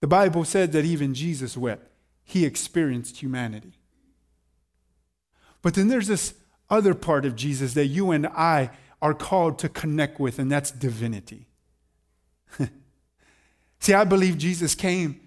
The 0.00 0.06
Bible 0.06 0.44
said 0.44 0.72
that 0.72 0.84
even 0.84 1.14
Jesus 1.14 1.56
wept, 1.56 1.90
he 2.24 2.44
experienced 2.44 3.18
humanity. 3.18 3.75
But 5.66 5.74
then 5.74 5.88
there's 5.88 6.06
this 6.06 6.32
other 6.70 6.94
part 6.94 7.24
of 7.24 7.34
Jesus 7.34 7.74
that 7.74 7.86
you 7.86 8.12
and 8.12 8.28
I 8.28 8.70
are 9.02 9.12
called 9.12 9.58
to 9.58 9.68
connect 9.68 10.20
with, 10.20 10.38
and 10.38 10.48
that's 10.48 10.70
divinity. 10.70 11.48
See, 13.80 13.92
I 13.92 14.04
believe 14.04 14.38
Jesus 14.38 14.76
came 14.76 15.20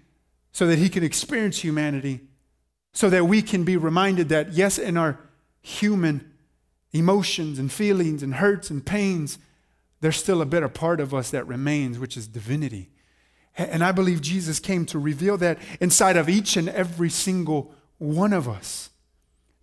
so 0.50 0.66
that 0.66 0.78
he 0.78 0.88
can 0.88 1.04
experience 1.04 1.58
humanity, 1.58 2.20
so 2.94 3.10
that 3.10 3.26
we 3.26 3.42
can 3.42 3.64
be 3.64 3.76
reminded 3.76 4.30
that, 4.30 4.54
yes, 4.54 4.78
in 4.78 4.96
our 4.96 5.20
human 5.60 6.32
emotions 6.94 7.58
and 7.58 7.70
feelings 7.70 8.22
and 8.22 8.36
hurts 8.36 8.70
and 8.70 8.86
pains, 8.86 9.36
there's 10.00 10.16
still 10.16 10.40
a 10.40 10.46
better 10.46 10.70
part 10.70 11.00
of 11.00 11.12
us 11.12 11.28
that 11.32 11.46
remains, 11.46 11.98
which 11.98 12.16
is 12.16 12.26
divinity. 12.26 12.88
And 13.58 13.84
I 13.84 13.92
believe 13.92 14.22
Jesus 14.22 14.58
came 14.58 14.86
to 14.86 14.98
reveal 14.98 15.36
that 15.36 15.58
inside 15.82 16.16
of 16.16 16.30
each 16.30 16.56
and 16.56 16.70
every 16.70 17.10
single 17.10 17.74
one 17.98 18.32
of 18.32 18.48
us. 18.48 18.88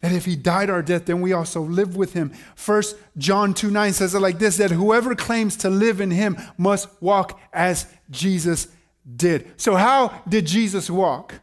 That 0.02 0.12
if 0.12 0.26
he 0.26 0.36
died 0.36 0.70
our 0.70 0.84
death, 0.84 1.06
then 1.06 1.22
we 1.22 1.34
also 1.34 1.62
live 1.62 1.96
with 1.96 2.14
him. 2.14 2.32
First 2.56 2.96
John 3.18 3.54
2 3.54 3.72
9 3.72 3.94
says 3.94 4.14
it 4.14 4.20
like 4.20 4.40
this 4.40 4.58
that 4.58 4.72
whoever 4.72 5.16
claims 5.16 5.56
to 5.58 5.70
live 5.70 6.02
in 6.02 6.12
him 6.12 6.38
must 6.58 6.88
walk 7.02 7.40
as 7.52 7.88
Jesus 8.12 8.68
did. 9.16 9.60
So, 9.60 9.76
how 9.76 10.22
did 10.28 10.46
Jesus 10.46 10.90
walk? 10.90 11.36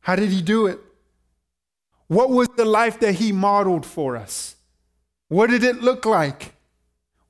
How 0.00 0.16
did 0.16 0.30
he 0.30 0.42
do 0.42 0.66
it? 0.66 0.78
What 2.08 2.30
was 2.30 2.48
the 2.56 2.64
life 2.64 3.00
that 3.00 3.16
he 3.16 3.32
modeled 3.32 3.84
for 3.84 4.16
us? 4.16 4.56
What 5.28 5.50
did 5.50 5.64
it 5.64 5.82
look 5.82 6.04
like? 6.04 6.52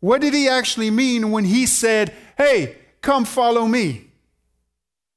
What 0.01 0.21
did 0.21 0.35
he 0.35 0.49
actually 0.49 0.91
mean 0.91 1.31
when 1.31 1.45
he 1.45 1.67
said, 1.67 2.13
Hey, 2.37 2.77
come 3.01 3.25
follow 3.25 3.67
me? 3.67 4.11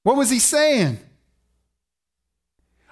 What 0.04 0.16
was 0.16 0.30
he 0.30 0.39
saying? 0.39 1.00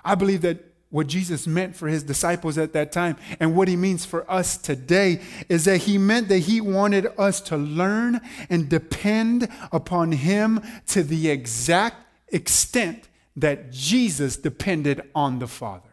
I 0.04 0.16
believe 0.16 0.42
that 0.42 0.67
what 0.90 1.08
Jesus 1.08 1.46
meant 1.46 1.76
for 1.76 1.88
his 1.88 2.04
disciples 2.04 2.58
at 2.58 2.74
that 2.74 2.92
time 2.92 3.18
and 3.40 3.56
what 3.56 3.68
he 3.68 3.76
means 3.76 4.06
for 4.06 4.30
us 4.32 4.58
today 4.58 5.22
is 5.50 5.66
that 5.66 5.80
he 5.80 5.98
meant 5.98 6.30
that 6.30 6.40
he 6.40 6.62
wanted 6.62 7.08
us 7.18 7.42
to 7.42 7.58
learn 7.58 8.22
and 8.50 8.70
depend 8.70 9.50
upon 9.72 10.14
him 10.14 10.62
to 10.88 11.04
the 11.04 11.30
exact 11.30 12.06
extent 12.30 13.10
that 13.36 13.72
Jesus 13.72 14.38
depended 14.38 15.02
on 15.14 15.40
the 15.40 15.48
Father. 15.48 15.84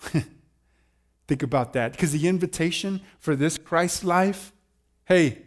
Think 1.28 1.42
about 1.42 1.72
that 1.74 1.92
because 1.92 2.12
the 2.12 2.26
invitation 2.26 3.00
for 3.18 3.36
this 3.36 3.56
Christ 3.56 4.02
life, 4.02 4.52
hey, 5.04 5.42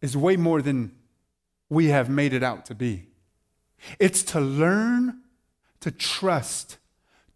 is 0.00 0.16
way 0.16 0.36
more 0.36 0.62
than 0.62 0.94
we 1.68 1.86
have 1.86 2.08
made 2.08 2.32
it 2.32 2.42
out 2.42 2.66
to 2.66 2.74
be. 2.74 3.11
It's 3.98 4.22
to 4.24 4.40
learn 4.40 5.20
to 5.80 5.90
trust, 5.90 6.78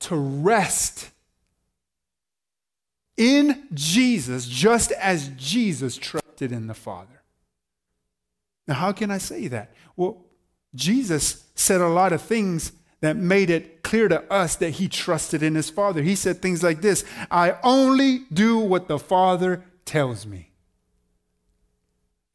to 0.01 0.17
rest 0.17 1.11
in 3.17 3.67
Jesus, 3.75 4.47
just 4.47 4.93
as 4.93 5.29
Jesus 5.37 5.97
trusted 5.97 6.53
in 6.53 6.67
the 6.67 6.75
Father. 6.75 7.23
Now, 8.69 8.75
how 8.75 8.93
can 8.93 9.11
I 9.11 9.19
say 9.19 9.49
that? 9.49 9.73
Well, 9.97 10.25
Jesus 10.75 11.45
said 11.55 11.81
a 11.81 11.89
lot 11.89 12.13
of 12.13 12.23
things 12.23 12.73
that 13.01 13.17
made 13.17 13.51
it 13.51 13.83
clear 13.83 14.09
to 14.09 14.23
us 14.33 14.57
that 14.57 14.71
he 14.71 14.89
trusted 14.89 15.43
in 15.43 15.55
his 15.55 15.71
Father. 15.71 16.03
He 16.03 16.15
said 16.15 16.43
things 16.43 16.63
like 16.63 16.81
this 16.83 17.05
I 17.31 17.57
only 17.63 18.21
do 18.33 18.59
what 18.59 18.89
the 18.89 18.99
Father 18.99 19.65
tells 19.85 20.27
me. 20.27 20.51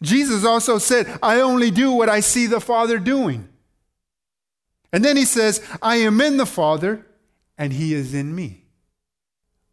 Jesus 0.02 0.44
also 0.44 0.80
said, 0.80 1.20
I 1.22 1.42
only 1.42 1.70
do 1.70 1.92
what 1.92 2.10
I 2.10 2.22
see 2.22 2.48
the 2.48 2.60
Father 2.60 2.98
doing. 2.98 3.48
And 4.94 5.06
then 5.06 5.18
he 5.18 5.26
says, 5.26 5.62
I 5.82 5.98
am 5.98 6.20
in 6.20 6.38
the 6.38 6.46
Father, 6.46 7.06
and 7.58 7.74
he 7.74 7.94
is 7.94 8.14
in 8.14 8.36
me. 8.36 8.66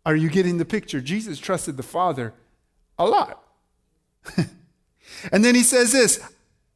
Are 0.07 0.17
you 0.17 0.31
getting 0.31 0.59
the 0.59 0.65
picture? 0.65 1.01
Jesus 1.01 1.39
trusted 1.39 1.77
the 1.77 1.83
Father 1.83 2.33
a 2.99 3.07
lot. 3.07 3.43
and 5.33 5.45
then 5.45 5.55
he 5.55 5.63
says 5.63 5.93
this 5.93 6.21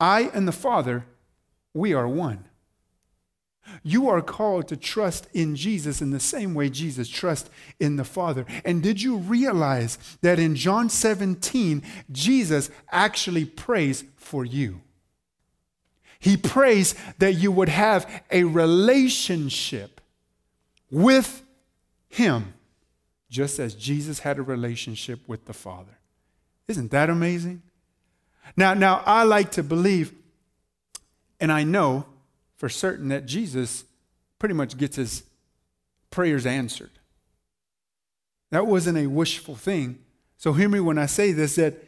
I 0.01 0.31
and 0.35 0.47
the 0.47 0.53
Father, 0.53 1.05
we 1.73 1.95
are 1.95 2.09
one. 2.09 2.45
You 3.83 4.09
are 4.09 4.21
called 4.21 4.69
to 4.69 4.77
trust 4.77 5.29
in 5.33 5.57
Jesus 5.57 6.03
in 6.03 6.11
the 6.11 6.21
same 6.21 6.53
way 6.53 6.69
Jesus 6.69 7.09
trusts 7.09 7.49
in 7.81 7.97
the 7.97 8.05
Father. 8.05 8.45
And 8.65 8.83
did 8.83 9.01
you 9.01 9.17
realize 9.17 9.99
that 10.21 10.39
in 10.39 10.57
John 10.57 10.91
17, 10.91 11.83
Jesus 12.11 12.71
actually 12.91 13.45
prays 13.45 14.05
for 14.17 14.45
you? 14.45 14.81
He 16.23 16.37
prays 16.37 16.95
that 17.19 17.33
you 17.33 17.50
would 17.50 17.69
have 17.69 18.09
a 18.31 18.45
relationship 18.45 20.00
with 20.88 21.43
Him, 22.09 22.55
just 23.29 23.59
as 23.59 23.75
Jesus 23.75 24.21
had 24.21 24.38
a 24.38 24.43
relationship 24.43 25.19
with 25.26 25.47
the 25.47 25.52
Father. 25.52 25.99
Isn't 26.69 26.93
that 26.93 27.11
amazing? 27.11 27.62
Now, 28.57 28.73
now 28.73 29.02
I 29.05 29.25
like 29.25 29.50
to 29.52 29.64
believe, 29.64 30.14
and 31.41 31.50
I 31.50 31.64
know 31.64 32.07
for 32.57 32.69
certain 32.69 33.09
that 33.09 33.26
Jesus 33.26 33.85
pretty 34.38 34.55
much 34.55 34.79
gets 34.79 34.95
his 34.95 35.25
prayers 36.12 36.47
answered. 36.47 36.93
That 38.52 38.69
wasn't 38.69 38.97
a 38.97 39.09
wishful 39.09 39.57
thing. 39.57 39.99
So 40.38 40.52
hear 40.52 40.69
me 40.69 40.79
when 40.79 40.99
I 40.99 41.07
say 41.07 41.33
this 41.33 41.57
that 41.57 41.83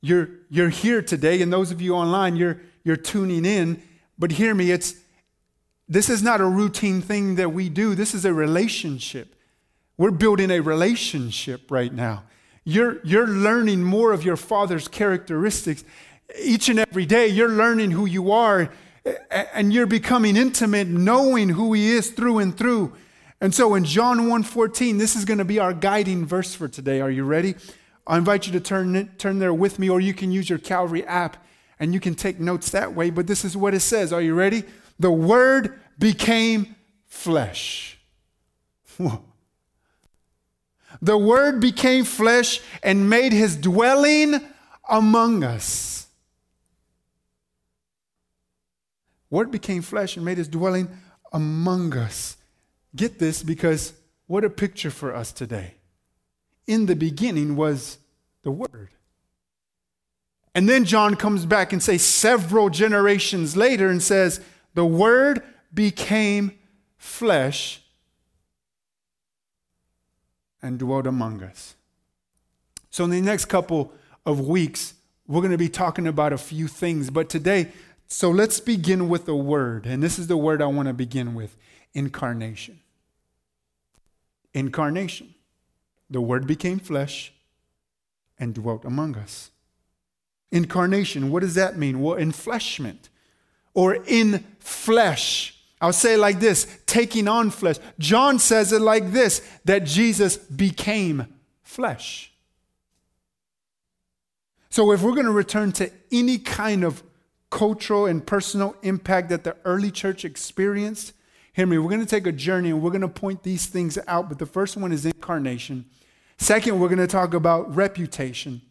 you're, 0.00 0.30
you're 0.48 0.70
here 0.70 1.02
today, 1.02 1.42
and 1.42 1.52
those 1.52 1.70
of 1.70 1.82
you 1.82 1.94
online, 1.94 2.36
you're, 2.36 2.62
you're 2.84 2.96
tuning 2.96 3.44
in. 3.44 3.82
But 4.18 4.32
hear 4.32 4.54
me, 4.54 4.70
it's, 4.70 4.94
this 5.88 6.08
is 6.08 6.22
not 6.22 6.40
a 6.40 6.46
routine 6.46 7.00
thing 7.00 7.34
that 7.36 7.50
we 7.50 7.68
do. 7.68 7.94
This 7.94 8.14
is 8.14 8.24
a 8.24 8.32
relationship. 8.32 9.34
We're 9.96 10.10
building 10.10 10.50
a 10.50 10.60
relationship 10.60 11.70
right 11.70 11.92
now. 11.92 12.24
You're, 12.64 13.04
you're 13.04 13.26
learning 13.26 13.82
more 13.82 14.12
of 14.12 14.24
your 14.24 14.36
father's 14.36 14.88
characteristics. 14.88 15.84
Each 16.40 16.68
and 16.68 16.78
every 16.78 17.06
day, 17.06 17.28
you're 17.28 17.48
learning 17.48 17.90
who 17.90 18.06
you 18.06 18.32
are 18.32 18.70
and 19.30 19.72
you're 19.72 19.86
becoming 19.86 20.36
intimate, 20.36 20.88
knowing 20.88 21.50
who 21.50 21.72
he 21.74 21.90
is 21.90 22.10
through 22.10 22.38
and 22.38 22.56
through. 22.56 22.94
And 23.40 23.54
so 23.54 23.74
in 23.74 23.84
John 23.84 24.20
1:14, 24.20 24.98
this 24.98 25.14
is 25.16 25.26
going 25.26 25.38
to 25.38 25.44
be 25.44 25.58
our 25.58 25.74
guiding 25.74 26.24
verse 26.24 26.54
for 26.54 26.68
today. 26.68 27.02
Are 27.02 27.10
you 27.10 27.24
ready? 27.24 27.56
I 28.06 28.16
invite 28.16 28.46
you 28.46 28.52
to 28.54 28.60
turn, 28.60 29.10
turn 29.18 29.38
there 29.38 29.52
with 29.52 29.78
me, 29.78 29.90
or 29.90 30.00
you 30.00 30.14
can 30.14 30.32
use 30.32 30.48
your 30.48 30.58
Calvary 30.58 31.04
app 31.04 31.43
and 31.78 31.92
you 31.92 32.00
can 32.00 32.14
take 32.14 32.38
notes 32.40 32.70
that 32.70 32.94
way. 32.94 33.10
But 33.10 33.26
this 33.26 33.44
is 33.44 33.56
what 33.56 33.74
it 33.74 33.80
says. 33.80 34.12
Are 34.12 34.22
you 34.22 34.34
ready? 34.34 34.64
The 34.98 35.10
Word 35.10 35.78
became 35.98 36.74
flesh. 37.06 37.98
The 41.02 41.18
Word 41.18 41.60
became 41.60 42.04
flesh 42.04 42.60
and 42.82 43.10
made 43.10 43.32
his 43.32 43.56
dwelling 43.56 44.40
among 44.88 45.42
us. 45.44 46.06
Word 49.30 49.50
became 49.50 49.82
flesh 49.82 50.16
and 50.16 50.24
made 50.24 50.38
his 50.38 50.46
dwelling 50.46 50.88
among 51.32 51.96
us. 51.96 52.36
Get 52.94 53.18
this 53.18 53.42
because 53.42 53.92
what 54.26 54.44
a 54.44 54.50
picture 54.50 54.90
for 54.90 55.14
us 55.14 55.32
today. 55.32 55.74
In 56.66 56.86
the 56.86 56.94
beginning 56.94 57.56
was 57.56 57.98
the 58.42 58.52
Word. 58.52 58.90
And 60.54 60.68
then 60.68 60.84
John 60.84 61.16
comes 61.16 61.46
back 61.46 61.72
and 61.72 61.82
says 61.82 62.02
several 62.02 62.70
generations 62.70 63.56
later 63.56 63.88
and 63.88 64.02
says, 64.02 64.40
the 64.74 64.84
Word 64.84 65.42
became 65.72 66.58
flesh 66.96 67.82
and 70.62 70.78
dwelt 70.78 71.06
among 71.06 71.42
us. 71.42 71.74
So, 72.90 73.04
in 73.04 73.10
the 73.10 73.20
next 73.20 73.46
couple 73.46 73.92
of 74.24 74.40
weeks, 74.40 74.94
we're 75.26 75.40
going 75.40 75.52
to 75.52 75.58
be 75.58 75.68
talking 75.68 76.06
about 76.06 76.32
a 76.32 76.38
few 76.38 76.68
things. 76.68 77.10
But 77.10 77.28
today, 77.28 77.72
so 78.06 78.30
let's 78.30 78.60
begin 78.60 79.08
with 79.08 79.28
a 79.28 79.34
word. 79.34 79.86
And 79.86 80.02
this 80.02 80.18
is 80.18 80.26
the 80.26 80.36
word 80.36 80.62
I 80.62 80.66
want 80.66 80.88
to 80.88 80.94
begin 80.94 81.34
with 81.34 81.56
incarnation. 81.92 82.80
Incarnation. 84.52 85.34
The 86.10 86.20
word 86.20 86.46
became 86.46 86.78
flesh 86.78 87.32
and 88.38 88.54
dwelt 88.54 88.84
among 88.84 89.16
us. 89.16 89.50
Incarnation, 90.52 91.30
what 91.30 91.40
does 91.40 91.54
that 91.54 91.76
mean? 91.76 92.00
Well, 92.00 92.16
enfleshment 92.16 93.08
or 93.74 93.94
in 94.06 94.44
flesh. 94.60 95.60
I'll 95.80 95.92
say 95.92 96.14
it 96.14 96.18
like 96.18 96.40
this 96.40 96.66
taking 96.86 97.28
on 97.28 97.50
flesh. 97.50 97.76
John 97.98 98.38
says 98.38 98.72
it 98.72 98.80
like 98.80 99.12
this 99.12 99.46
that 99.64 99.84
Jesus 99.84 100.36
became 100.36 101.26
flesh. 101.62 102.32
So, 104.70 104.90
if 104.92 105.02
we're 105.02 105.12
going 105.12 105.26
to 105.26 105.32
return 105.32 105.72
to 105.72 105.90
any 106.10 106.38
kind 106.38 106.84
of 106.84 107.02
cultural 107.50 108.06
and 108.06 108.26
personal 108.26 108.74
impact 108.82 109.28
that 109.28 109.44
the 109.44 109.56
early 109.64 109.90
church 109.90 110.24
experienced, 110.24 111.12
hear 111.52 111.66
me, 111.66 111.78
we're 111.78 111.90
going 111.90 112.00
to 112.00 112.06
take 112.06 112.26
a 112.26 112.32
journey 112.32 112.70
and 112.70 112.82
we're 112.82 112.90
going 112.90 113.00
to 113.00 113.08
point 113.08 113.42
these 113.42 113.66
things 113.66 113.98
out. 114.08 114.28
But 114.28 114.38
the 114.38 114.46
first 114.46 114.76
one 114.76 114.90
is 114.90 115.06
incarnation. 115.06 115.84
Second, 116.38 116.80
we're 116.80 116.88
going 116.88 116.98
to 116.98 117.06
talk 117.06 117.34
about 117.34 117.74
reputation. 117.74 118.62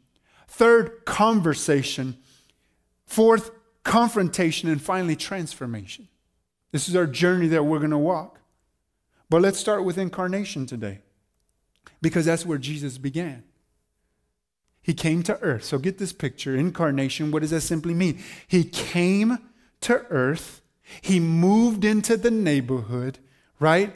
Third, 0.54 1.04
conversation. 1.06 2.18
Fourth, 3.08 3.50
confrontation. 3.84 4.70
And 4.70 4.80
finally, 4.80 5.16
transformation. 5.16 6.08
This 6.72 6.88
is 6.88 6.96
our 6.96 7.08
journey 7.08 7.48
that 7.48 7.64
we're 7.64 7.80
going 7.80 7.90
to 7.90 7.98
walk. 7.98 8.40
But 9.32 9.42
let's 9.42 9.58
start 9.58 9.84
with 9.84 9.98
incarnation 9.98 10.68
today 10.68 11.00
because 12.04 12.26
that's 12.26 12.46
where 12.46 12.60
Jesus 12.60 13.00
began. 13.00 13.44
He 14.84 14.94
came 14.94 15.24
to 15.24 15.40
earth. 15.42 15.64
So 15.64 15.80
get 15.80 15.98
this 15.98 16.14
picture 16.14 16.56
incarnation. 16.56 17.32
What 17.32 17.42
does 17.42 17.50
that 17.50 17.62
simply 17.62 17.96
mean? 17.96 18.22
He 18.48 18.64
came 18.64 19.40
to 19.82 20.06
earth, 20.12 20.62
he 21.02 21.20
moved 21.20 21.84
into 21.84 22.16
the 22.16 22.32
neighborhood, 22.32 23.18
right? 23.60 23.96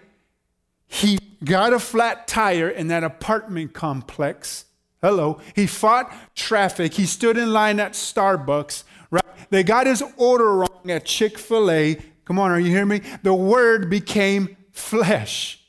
He 0.88 1.20
got 1.43 1.72
a 1.72 1.80
flat 1.80 2.28
tire 2.28 2.67
in 2.67 2.88
that 2.88 3.04
apartment 3.04 3.74
complex. 3.74 4.65
Hello. 5.02 5.40
He 5.56 5.68
fought 5.68 6.12
traffic. 6.36 6.94
He 6.94 7.06
stood 7.06 7.38
in 7.38 7.54
line 7.54 7.80
at 7.80 7.94
Starbucks, 7.94 8.84
right? 9.12 9.24
They 9.50 9.64
got 9.64 9.88
his 9.88 10.04
order 10.18 10.56
wrong 10.56 10.90
at 10.90 11.06
Chick 11.06 11.38
fil 11.38 11.70
A. 11.70 11.98
Come 12.26 12.40
on, 12.40 12.52
are 12.52 12.60
you 12.60 12.72
hearing 12.72 12.90
me? 12.90 13.02
The 13.24 13.34
Word 13.34 13.90
became 13.90 14.58
flesh 14.72 15.62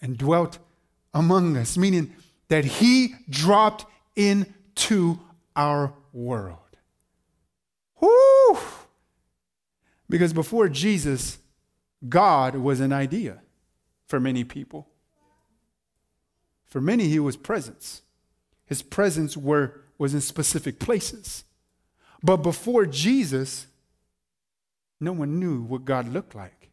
and 0.00 0.16
dwelt 0.16 0.58
among 1.12 1.56
us, 1.56 1.76
meaning 1.76 2.14
that 2.48 2.64
He 2.64 3.14
dropped 3.28 3.84
into 4.16 5.18
our 5.54 5.92
world. 6.12 6.58
Whoo! 8.00 8.58
Because 10.08 10.32
before 10.32 10.68
Jesus, 10.68 11.38
God 12.08 12.56
was 12.56 12.80
an 12.80 12.92
idea 12.92 13.42
for 14.06 14.18
many 14.18 14.44
people. 14.44 14.88
For 16.66 16.80
many, 16.80 17.08
He 17.08 17.18
was 17.18 17.36
presence. 17.36 18.02
His 18.70 18.82
presence 18.82 19.36
were, 19.36 19.80
was 19.98 20.14
in 20.14 20.20
specific 20.20 20.78
places. 20.78 21.42
But 22.22 22.38
before 22.38 22.86
Jesus, 22.86 23.66
no 25.00 25.12
one 25.12 25.40
knew 25.40 25.60
what 25.62 25.84
God 25.84 26.08
looked 26.08 26.36
like. 26.36 26.70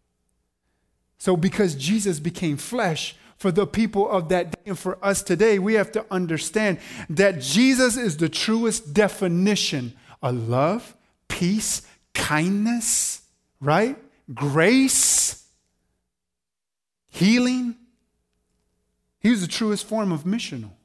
So, 1.17 1.35
because 1.35 1.73
Jesus 1.73 2.19
became 2.19 2.55
flesh 2.55 3.15
for 3.37 3.51
the 3.51 3.65
people 3.65 4.07
of 4.07 4.29
that 4.29 4.51
day 4.51 4.61
and 4.67 4.77
for 4.77 5.03
us 5.03 5.23
today, 5.23 5.57
we 5.57 5.73
have 5.73 5.91
to 5.93 6.05
understand 6.11 6.77
that 7.09 7.41
Jesus 7.41 7.97
is 7.97 8.17
the 8.17 8.29
truest 8.29 8.93
definition 8.93 9.93
of 10.21 10.47
love, 10.47 10.95
peace, 11.27 11.81
kindness, 12.13 13.23
right? 13.59 13.97
Grace, 14.31 15.47
healing. 17.09 17.75
He's 19.19 19.41
the 19.41 19.47
truest 19.47 19.87
form 19.87 20.11
of 20.11 20.25
missional. 20.25 20.76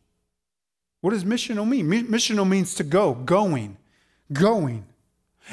What 1.02 1.10
does 1.10 1.24
missional 1.24 1.68
mean? 1.68 1.86
Missional 1.86 2.48
means 2.48 2.74
to 2.76 2.84
go, 2.84 3.12
going, 3.12 3.76
going. 4.32 4.86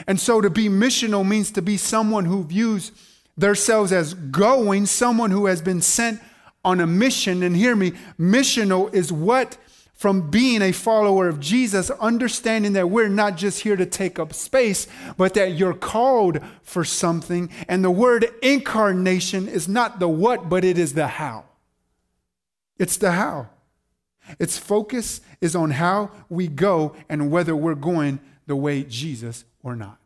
And 0.06 0.20
so 0.20 0.42
to 0.42 0.50
be 0.50 0.70
missional 0.70 1.28
means 1.28 1.52
to 1.52 1.62
be 1.64 1.76
someone 1.76 2.26
who 2.26 2.44
views 2.44 2.92
themselves 3.36 3.92
as 3.92 4.14
going, 4.14 4.86
someone 4.86 5.32
who 5.32 5.48
has 5.48 5.62
been 5.62 5.82
sent 5.82 6.22
on 6.64 6.80
a 6.80 6.86
mission. 6.86 7.42
And 7.42 7.56
hear 7.56 7.76
me, 7.76 7.94
missional 8.20 8.94
is 8.94 9.12
what 9.12 9.58
from 9.96 10.30
being 10.30 10.62
a 10.62 10.72
follower 10.72 11.28
of 11.28 11.40
Jesus, 11.40 11.90
understanding 11.90 12.74
that 12.74 12.92
we're 12.92 13.10
not 13.10 13.36
just 13.36 13.62
here 13.62 13.76
to 13.76 13.88
take 13.88 14.20
up 14.20 14.34
space, 14.34 14.88
but 15.18 15.34
that 15.34 15.54
you're 15.54 15.74
called 15.74 16.40
for 16.62 16.86
something. 16.86 17.50
And 17.68 17.84
the 17.84 17.90
word 17.92 18.28
incarnation 18.44 19.48
is 19.48 19.68
not 19.68 20.00
the 20.00 20.08
what, 20.08 20.48
but 20.48 20.64
it 20.64 20.78
is 20.78 20.94
the 20.94 21.08
how. 21.08 21.46
It's 22.78 22.98
the 22.98 23.14
how. 23.14 23.50
Its 24.38 24.58
focus 24.58 25.22
is 25.42 25.56
on 25.56 25.72
how 25.72 26.12
we 26.30 26.48
go 26.48 26.96
and 27.08 27.32
whether 27.32 27.56
we're 27.56 27.76
going 27.76 28.20
the 28.46 28.56
way 28.56 28.84
Jesus 28.84 29.46
or 29.64 29.76
not. 29.76 29.98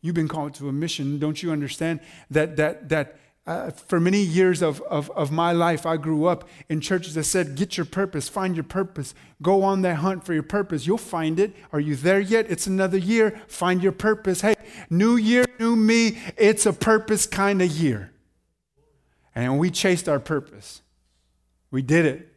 You've 0.00 0.14
been 0.14 0.28
called 0.28 0.54
to 0.54 0.68
a 0.68 0.72
mission. 0.72 1.18
Don't 1.18 1.42
you 1.42 1.52
understand 1.52 2.00
that, 2.30 2.56
that, 2.56 2.88
that 2.88 3.18
uh, 3.46 3.70
for 3.70 3.98
many 3.98 4.20
years 4.20 4.62
of, 4.62 4.80
of, 4.82 5.10
of 5.10 5.32
my 5.32 5.52
life, 5.52 5.84
I 5.84 5.96
grew 5.96 6.26
up 6.26 6.48
in 6.68 6.80
churches 6.80 7.14
that 7.14 7.24
said, 7.24 7.54
Get 7.56 7.76
your 7.76 7.86
purpose, 7.86 8.28
find 8.28 8.54
your 8.54 8.64
purpose, 8.64 9.14
go 9.42 9.62
on 9.62 9.82
that 9.82 9.96
hunt 9.96 10.24
for 10.24 10.34
your 10.34 10.42
purpose. 10.42 10.86
You'll 10.86 10.98
find 10.98 11.40
it. 11.40 11.54
Are 11.72 11.80
you 11.80 11.96
there 11.96 12.20
yet? 12.20 12.46
It's 12.48 12.66
another 12.66 12.98
year. 12.98 13.40
Find 13.48 13.82
your 13.82 13.92
purpose. 13.92 14.42
Hey, 14.42 14.54
new 14.88 15.16
year, 15.16 15.44
new 15.58 15.74
me. 15.74 16.18
It's 16.36 16.64
a 16.64 16.72
purpose 16.72 17.26
kind 17.26 17.60
of 17.60 17.68
year. 17.68 18.12
And 19.34 19.58
we 19.58 19.70
chased 19.70 20.08
our 20.08 20.20
purpose. 20.20 20.82
We 21.70 21.82
did 21.82 22.06
it 22.06 22.28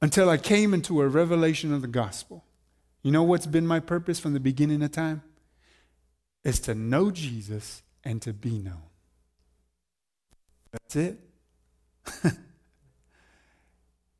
until 0.00 0.28
I 0.28 0.36
came 0.36 0.74
into 0.74 1.00
a 1.00 1.08
revelation 1.08 1.72
of 1.72 1.82
the 1.82 1.88
gospel. 1.88 2.44
You 3.02 3.10
know 3.10 3.22
what's 3.22 3.46
been 3.46 3.66
my 3.66 3.80
purpose 3.80 4.20
from 4.20 4.32
the 4.32 4.40
beginning 4.40 4.82
of 4.82 4.92
time? 4.92 5.22
Is 6.44 6.60
to 6.60 6.74
know 6.74 7.10
Jesus 7.10 7.82
and 8.04 8.20
to 8.22 8.32
be 8.32 8.58
known. 8.58 8.82
That's 10.72 10.96
it. 10.96 11.20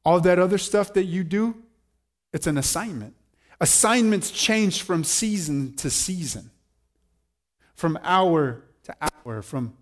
All 0.04 0.20
that 0.20 0.38
other 0.38 0.58
stuff 0.58 0.92
that 0.94 1.04
you 1.04 1.24
do, 1.24 1.54
it's 2.32 2.46
an 2.46 2.58
assignment. 2.58 3.14
Assignments 3.60 4.30
change 4.30 4.82
from 4.82 5.04
season 5.04 5.74
to 5.76 5.90
season, 5.90 6.50
from 7.74 7.98
hour 8.02 8.64
to 8.84 8.96
hour, 9.00 9.42
from 9.42 9.76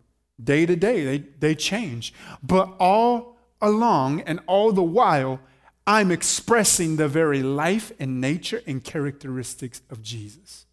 day 0.44 0.66
to 0.66 0.76
day. 0.76 1.04
They, 1.04 1.18
they 1.38 1.54
change. 1.54 2.12
But 2.42 2.74
all 2.78 3.36
along 3.60 4.22
and 4.22 4.40
all 4.46 4.72
the 4.72 4.82
while, 4.82 5.40
I'm 5.86 6.10
expressing 6.10 6.96
the 6.96 7.08
very 7.08 7.42
life 7.42 7.92
and 7.98 8.20
nature 8.20 8.62
and 8.66 8.82
characteristics 8.82 9.82
of 9.90 10.02
Jesus. 10.02 10.66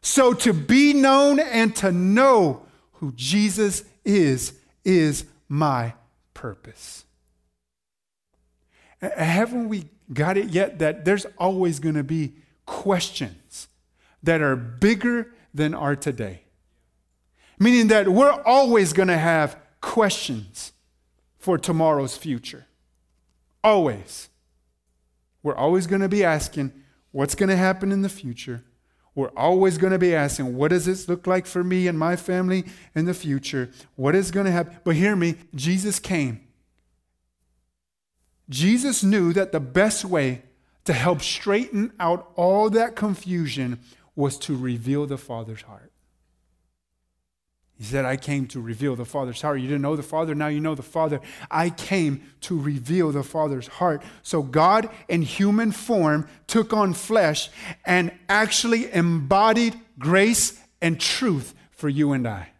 So 0.00 0.34
to 0.34 0.52
be 0.52 0.92
known 0.92 1.38
and 1.38 1.74
to 1.76 1.92
know 1.92 2.66
who 2.94 3.12
Jesus 3.12 3.84
is, 4.04 4.54
is 4.84 5.24
my 5.48 5.94
purpose. 6.34 7.04
Haven't 9.00 9.68
we 9.68 9.88
got 10.12 10.36
it 10.36 10.48
yet 10.48 10.78
that 10.80 11.04
there's 11.04 11.26
always 11.38 11.80
going 11.80 11.94
to 11.94 12.04
be 12.04 12.34
questions 12.66 13.68
that 14.22 14.40
are 14.40 14.56
bigger 14.56 15.34
than 15.54 15.74
are 15.74 15.96
today? 15.96 16.41
Meaning 17.62 17.86
that 17.88 18.08
we're 18.08 18.42
always 18.42 18.92
going 18.92 19.06
to 19.06 19.16
have 19.16 19.56
questions 19.80 20.72
for 21.38 21.56
tomorrow's 21.56 22.16
future. 22.16 22.66
Always. 23.62 24.30
We're 25.44 25.54
always 25.54 25.86
going 25.86 26.00
to 26.00 26.08
be 26.08 26.24
asking, 26.24 26.72
what's 27.12 27.36
going 27.36 27.50
to 27.50 27.56
happen 27.56 27.92
in 27.92 28.02
the 28.02 28.08
future? 28.08 28.64
We're 29.14 29.30
always 29.36 29.78
going 29.78 29.92
to 29.92 29.98
be 30.00 30.12
asking, 30.12 30.56
what 30.56 30.72
does 30.72 30.86
this 30.86 31.08
look 31.08 31.28
like 31.28 31.46
for 31.46 31.62
me 31.62 31.86
and 31.86 31.96
my 31.96 32.16
family 32.16 32.64
in 32.96 33.04
the 33.04 33.14
future? 33.14 33.70
What 33.94 34.16
is 34.16 34.32
going 34.32 34.46
to 34.46 34.52
happen? 34.52 34.78
But 34.82 34.96
hear 34.96 35.14
me, 35.14 35.36
Jesus 35.54 36.00
came. 36.00 36.40
Jesus 38.48 39.04
knew 39.04 39.32
that 39.34 39.52
the 39.52 39.60
best 39.60 40.04
way 40.04 40.42
to 40.84 40.92
help 40.92 41.22
straighten 41.22 41.92
out 42.00 42.32
all 42.34 42.70
that 42.70 42.96
confusion 42.96 43.78
was 44.16 44.36
to 44.38 44.56
reveal 44.56 45.06
the 45.06 45.16
Father's 45.16 45.62
heart. 45.62 45.91
He 47.78 47.84
said, 47.84 48.04
I 48.04 48.16
came 48.16 48.46
to 48.48 48.60
reveal 48.60 48.94
the 48.94 49.04
Father's 49.04 49.42
heart. 49.42 49.60
You 49.60 49.66
didn't 49.66 49.82
know 49.82 49.96
the 49.96 50.02
Father, 50.02 50.34
now 50.34 50.48
you 50.48 50.60
know 50.60 50.74
the 50.74 50.82
Father. 50.82 51.20
I 51.50 51.70
came 51.70 52.22
to 52.42 52.58
reveal 52.58 53.10
the 53.10 53.24
Father's 53.24 53.66
heart. 53.66 54.02
So 54.22 54.42
God, 54.42 54.88
in 55.08 55.22
human 55.22 55.72
form, 55.72 56.28
took 56.46 56.72
on 56.72 56.94
flesh 56.94 57.50
and 57.84 58.12
actually 58.28 58.92
embodied 58.92 59.74
grace 59.98 60.60
and 60.80 61.00
truth 61.00 61.54
for 61.70 61.88
you 61.88 62.12
and 62.12 62.26
I. 62.26 62.50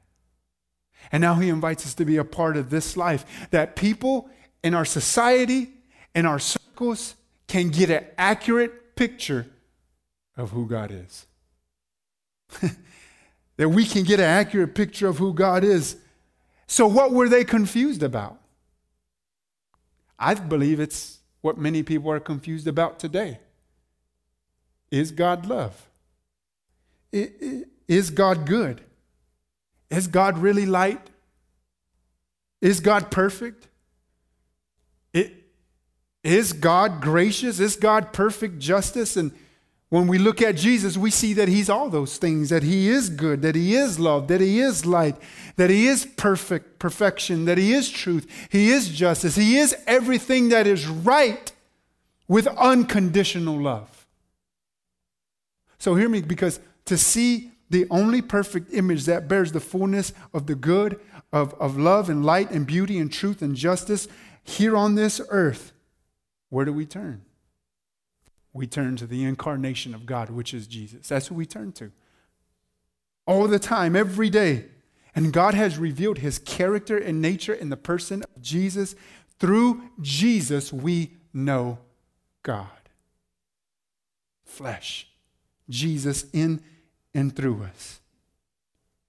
And 1.12 1.20
now 1.20 1.35
He 1.35 1.51
invites 1.51 1.87
us 1.87 1.94
to 1.94 2.05
be 2.05 2.16
a 2.16 2.25
part 2.25 2.57
of 2.57 2.70
this 2.70 2.96
life 2.96 3.48
that 3.51 3.77
people 3.77 4.29
in 4.62 4.75
our 4.75 4.85
society, 4.85 5.70
in 6.14 6.27
our 6.27 6.38
circles, 6.38 7.14
can 7.46 7.68
get 7.68 7.90
an 7.90 8.07
accurate 8.16 8.96
picture 8.96 9.46
of 10.37 10.51
who 10.51 10.66
God 10.66 10.90
is. 10.90 11.27
that 13.62 13.68
we 13.68 13.85
can 13.85 14.03
get 14.03 14.18
an 14.18 14.27
accurate 14.27 14.75
picture 14.75 15.07
of 15.07 15.18
who 15.18 15.33
God 15.33 15.62
is. 15.62 15.96
So, 16.66 16.88
what 16.88 17.12
were 17.12 17.29
they 17.29 17.44
confused 17.44 18.03
about? 18.03 18.40
I 20.18 20.35
believe 20.35 20.81
it's 20.81 21.20
what 21.42 21.59
many 21.59 21.85
people 21.85 22.11
are 22.11 22.18
confused 22.18 22.66
about 22.66 22.98
today. 22.98 23.38
Is 24.90 25.12
God 25.12 25.46
love? 25.46 25.88
Is 27.12 28.11
God 28.11 28.46
good? 28.46 28.81
Is 29.90 30.09
God 30.09 30.38
really 30.38 30.66
light? 30.66 31.11
Is 32.61 32.81
God 32.81 33.12
perfect? 33.12 33.68
Is 36.25 36.53
God 36.53 37.01
gracious? 37.01 37.61
Is 37.61 37.77
God 37.77 38.12
perfect 38.12 38.59
justice? 38.59 39.16
And 39.16 39.31
when 39.92 40.07
we 40.07 40.16
look 40.16 40.40
at 40.40 40.57
Jesus, 40.57 40.96
we 40.96 41.11
see 41.11 41.35
that 41.35 41.48
he's 41.48 41.68
all 41.68 41.90
those 41.90 42.16
things, 42.16 42.48
that 42.48 42.62
he 42.62 42.88
is 42.88 43.11
good, 43.11 43.42
that 43.42 43.55
he 43.55 43.74
is 43.74 44.00
love, 44.00 44.26
that 44.28 44.40
he 44.40 44.59
is 44.59 44.87
light, 44.87 45.16
that 45.57 45.68
he 45.68 45.87
is 45.87 46.07
perfect, 46.07 46.78
perfection, 46.78 47.44
that 47.44 47.59
he 47.59 47.74
is 47.74 47.90
truth, 47.90 48.26
he 48.48 48.70
is 48.70 48.88
justice, 48.88 49.37
he 49.37 49.59
is 49.59 49.76
everything 49.87 50.48
that 50.48 50.66
is 50.66 50.87
right 50.87 51.52
with 52.26 52.46
unconditional 52.46 53.61
love. 53.61 54.07
So 55.76 55.94
hear 55.94 56.09
me, 56.09 56.22
because 56.22 56.59
to 56.87 56.96
see 56.96 57.52
the 57.68 57.87
only 57.90 58.22
perfect 58.22 58.72
image 58.72 59.05
that 59.05 59.28
bears 59.28 59.52
the 59.52 59.61
fullness 59.61 60.14
of 60.33 60.46
the 60.46 60.55
good, 60.55 60.98
of, 61.35 61.52
of 61.61 61.76
love 61.76 62.09
and 62.09 62.24
light 62.24 62.50
and 62.50 62.66
beauty 62.66 62.98
and 62.98 63.12
truth 63.12 63.42
and 63.42 63.55
justice 63.55 64.09
here 64.42 64.74
on 64.74 64.94
this 64.94 65.20
earth, 65.28 65.72
where 66.48 66.64
do 66.64 66.72
we 66.72 66.87
turn? 66.87 67.26
We 68.53 68.67
turn 68.67 68.97
to 68.97 69.07
the 69.07 69.25
incarnation 69.25 69.95
of 69.95 70.07
God, 70.07 70.31
which 70.31 70.53
is 70.53 70.67
Jesus. 70.67 71.09
That's 71.09 71.29
who 71.29 71.35
we 71.35 71.47
turn 71.47 71.73
to. 71.73 71.91
All 73.27 73.49
the 73.49 73.59
time, 73.59 73.97
every 73.97 74.29
day. 74.29 74.67
And 75.15 75.33
God 75.33 75.55
has 75.55 75.79
revealed 75.79 76.19
his 76.19 76.38
character 76.38 76.97
and 76.97 77.21
nature 77.21 77.55
in 77.55 77.71
the 77.71 77.77
person 77.77 78.23
of 78.23 78.43
Jesus. 78.43 78.95
Through 79.38 79.91
Jesus, 80.01 80.73
we 80.73 81.12
know 81.33 81.79
God. 82.43 82.67
Flesh. 84.45 85.09
Jesus 85.69 86.27
in 86.33 86.62
and 87.15 87.35
through 87.35 87.62
us. 87.62 88.01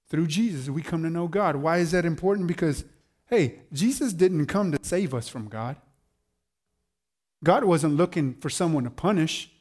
Through 0.10 0.28
Jesus, 0.28 0.70
we 0.70 0.82
come 0.82 1.04
to 1.04 1.10
know 1.10 1.28
God. 1.28 1.56
Why 1.56 1.78
is 1.78 1.92
that 1.92 2.06
important? 2.06 2.48
Because, 2.48 2.86
hey, 3.26 3.60
Jesus 3.74 4.14
didn't 4.14 4.46
come 4.46 4.72
to 4.72 4.80
save 4.82 5.14
us 5.14 5.28
from 5.28 5.48
God. 5.48 5.76
God 7.44 7.66
wasn't 7.66 7.98
looking 7.98 8.36
for 8.36 8.50
someone 8.50 8.86
to 8.86 8.90
punish. 8.90 9.52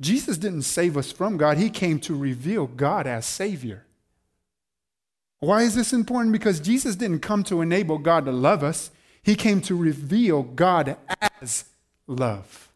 Jesus 0.00 0.38
didn't 0.38 0.62
save 0.62 0.96
us 0.96 1.10
from 1.10 1.36
God, 1.36 1.58
He 1.58 1.70
came 1.70 1.98
to 2.00 2.14
reveal 2.14 2.66
God 2.66 3.06
as 3.06 3.26
Savior. 3.26 3.84
Why 5.38 5.62
is 5.62 5.74
this 5.74 5.92
important? 5.92 6.32
Because 6.32 6.60
Jesus 6.60 6.96
didn't 6.96 7.20
come 7.20 7.44
to 7.44 7.60
enable 7.60 7.98
God 7.98 8.24
to 8.26 8.32
love 8.32 8.62
us, 8.62 8.90
He 9.22 9.34
came 9.34 9.60
to 9.62 9.76
reveal 9.76 10.42
God 10.42 10.96
as 11.40 11.64
love. 12.06 12.68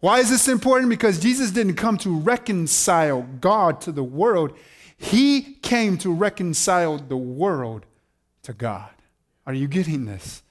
Why 0.00 0.20
is 0.20 0.30
this 0.30 0.46
important? 0.46 0.90
Because 0.90 1.18
Jesus 1.18 1.50
didn't 1.50 1.74
come 1.74 1.98
to 1.98 2.16
reconcile 2.16 3.22
God 3.40 3.80
to 3.82 3.92
the 3.92 4.04
world, 4.04 4.56
He 4.96 5.54
came 5.62 5.98
to 5.98 6.12
reconcile 6.12 6.98
the 6.98 7.16
world 7.16 7.86
to 8.42 8.52
God. 8.52 8.90
Are 9.46 9.54
you 9.54 9.66
getting 9.66 10.04
this? 10.04 10.42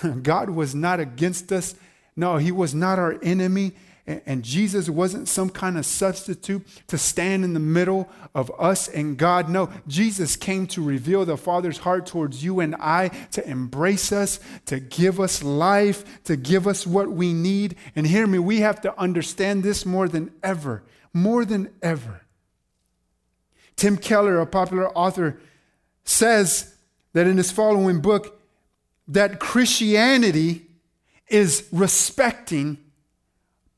God 0.22 0.50
was 0.50 0.74
not 0.74 1.00
against 1.00 1.52
us. 1.52 1.74
No, 2.16 2.36
he 2.36 2.52
was 2.52 2.74
not 2.74 2.98
our 2.98 3.18
enemy. 3.22 3.72
And 4.04 4.42
Jesus 4.42 4.90
wasn't 4.90 5.28
some 5.28 5.48
kind 5.48 5.78
of 5.78 5.86
substitute 5.86 6.66
to 6.88 6.98
stand 6.98 7.44
in 7.44 7.54
the 7.54 7.60
middle 7.60 8.08
of 8.34 8.50
us 8.58 8.88
and 8.88 9.16
God. 9.16 9.48
No, 9.48 9.70
Jesus 9.86 10.34
came 10.34 10.66
to 10.68 10.82
reveal 10.82 11.24
the 11.24 11.36
Father's 11.36 11.78
heart 11.78 12.06
towards 12.06 12.42
you 12.42 12.58
and 12.58 12.74
I, 12.74 13.08
to 13.30 13.48
embrace 13.48 14.10
us, 14.10 14.40
to 14.66 14.80
give 14.80 15.20
us 15.20 15.44
life, 15.44 16.24
to 16.24 16.36
give 16.36 16.66
us 16.66 16.84
what 16.84 17.12
we 17.12 17.32
need. 17.32 17.76
And 17.94 18.04
hear 18.04 18.26
me, 18.26 18.40
we 18.40 18.60
have 18.60 18.80
to 18.80 18.98
understand 19.00 19.62
this 19.62 19.86
more 19.86 20.08
than 20.08 20.32
ever, 20.42 20.82
more 21.12 21.44
than 21.44 21.70
ever. 21.80 22.22
Tim 23.76 23.96
Keller, 23.96 24.40
a 24.40 24.46
popular 24.46 24.90
author, 24.96 25.40
says 26.02 26.74
that 27.12 27.28
in 27.28 27.36
his 27.36 27.52
following 27.52 28.00
book, 28.00 28.41
that 29.12 29.38
Christianity 29.38 30.62
is 31.28 31.68
respecting 31.70 32.78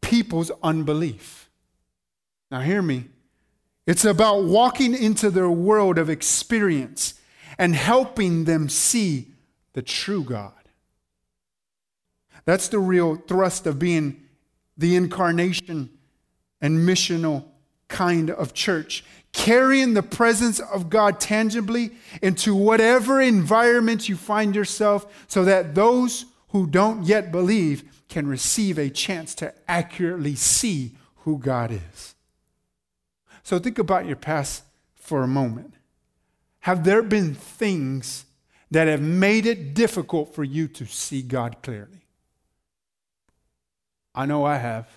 people's 0.01 0.53
unbelief. 0.63 1.51
Now, 2.51 2.61
hear 2.61 2.83
me. 2.83 3.07
It's 3.87 4.05
about 4.05 4.45
walking 4.45 4.95
into 4.95 5.31
their 5.31 5.51
world 5.51 5.99
of 5.99 6.09
experience 6.09 7.15
and 7.59 7.75
helping 7.75 8.45
them 8.45 8.69
see 8.69 9.33
the 9.73 9.83
true 9.83 10.23
God. 10.23 10.53
That's 12.45 12.69
the 12.69 12.79
real 12.79 13.17
thrust 13.17 13.67
of 13.67 13.79
being 13.79 14.23
the 14.77 14.95
incarnation 14.95 15.91
and 16.61 16.79
missional 16.79 17.45
kind 17.89 18.31
of 18.31 18.55
church 18.55 19.05
carrying 19.35 19.93
the 19.93 20.03
presence 20.03 20.61
of 20.61 20.89
God 20.89 21.21
tangibly 21.21 21.91
into 22.23 22.55
whatever 22.55 23.21
environment 23.21 24.09
you 24.09 24.17
find 24.17 24.55
yourself 24.55 25.27
so 25.27 25.45
that 25.45 25.75
those 25.75 26.25
who 26.51 26.69
don't 26.69 27.03
yet 27.03 27.33
believe 27.33 27.83
can 28.09 28.29
receive 28.29 28.79
a 28.79 28.89
chance 28.89 29.35
to 29.35 29.53
accurately 29.67 30.37
see 30.37 30.95
who 31.17 31.37
God 31.37 31.73
is. 31.73 32.15
So 33.43 33.59
think 33.59 33.79
about 33.79 34.07
your 34.07 34.17
past 34.17 34.63
for 34.95 35.23
a 35.23 35.29
moment. 35.29 35.75
Have 36.61 36.85
there 36.85 37.03
been 37.03 37.35
things 37.35 38.25
that 38.71 38.87
have 38.87 39.03
made 39.03 39.47
it 39.47 39.75
difficult 39.75 40.33
for 40.33 40.45
you 40.45 40.69
to 40.69 40.87
see 40.87 41.23
God 41.23 41.57
clearly? 41.61 42.07
I 44.15 44.27
know 44.27 44.45
I 44.45 44.59
have. 44.59 44.89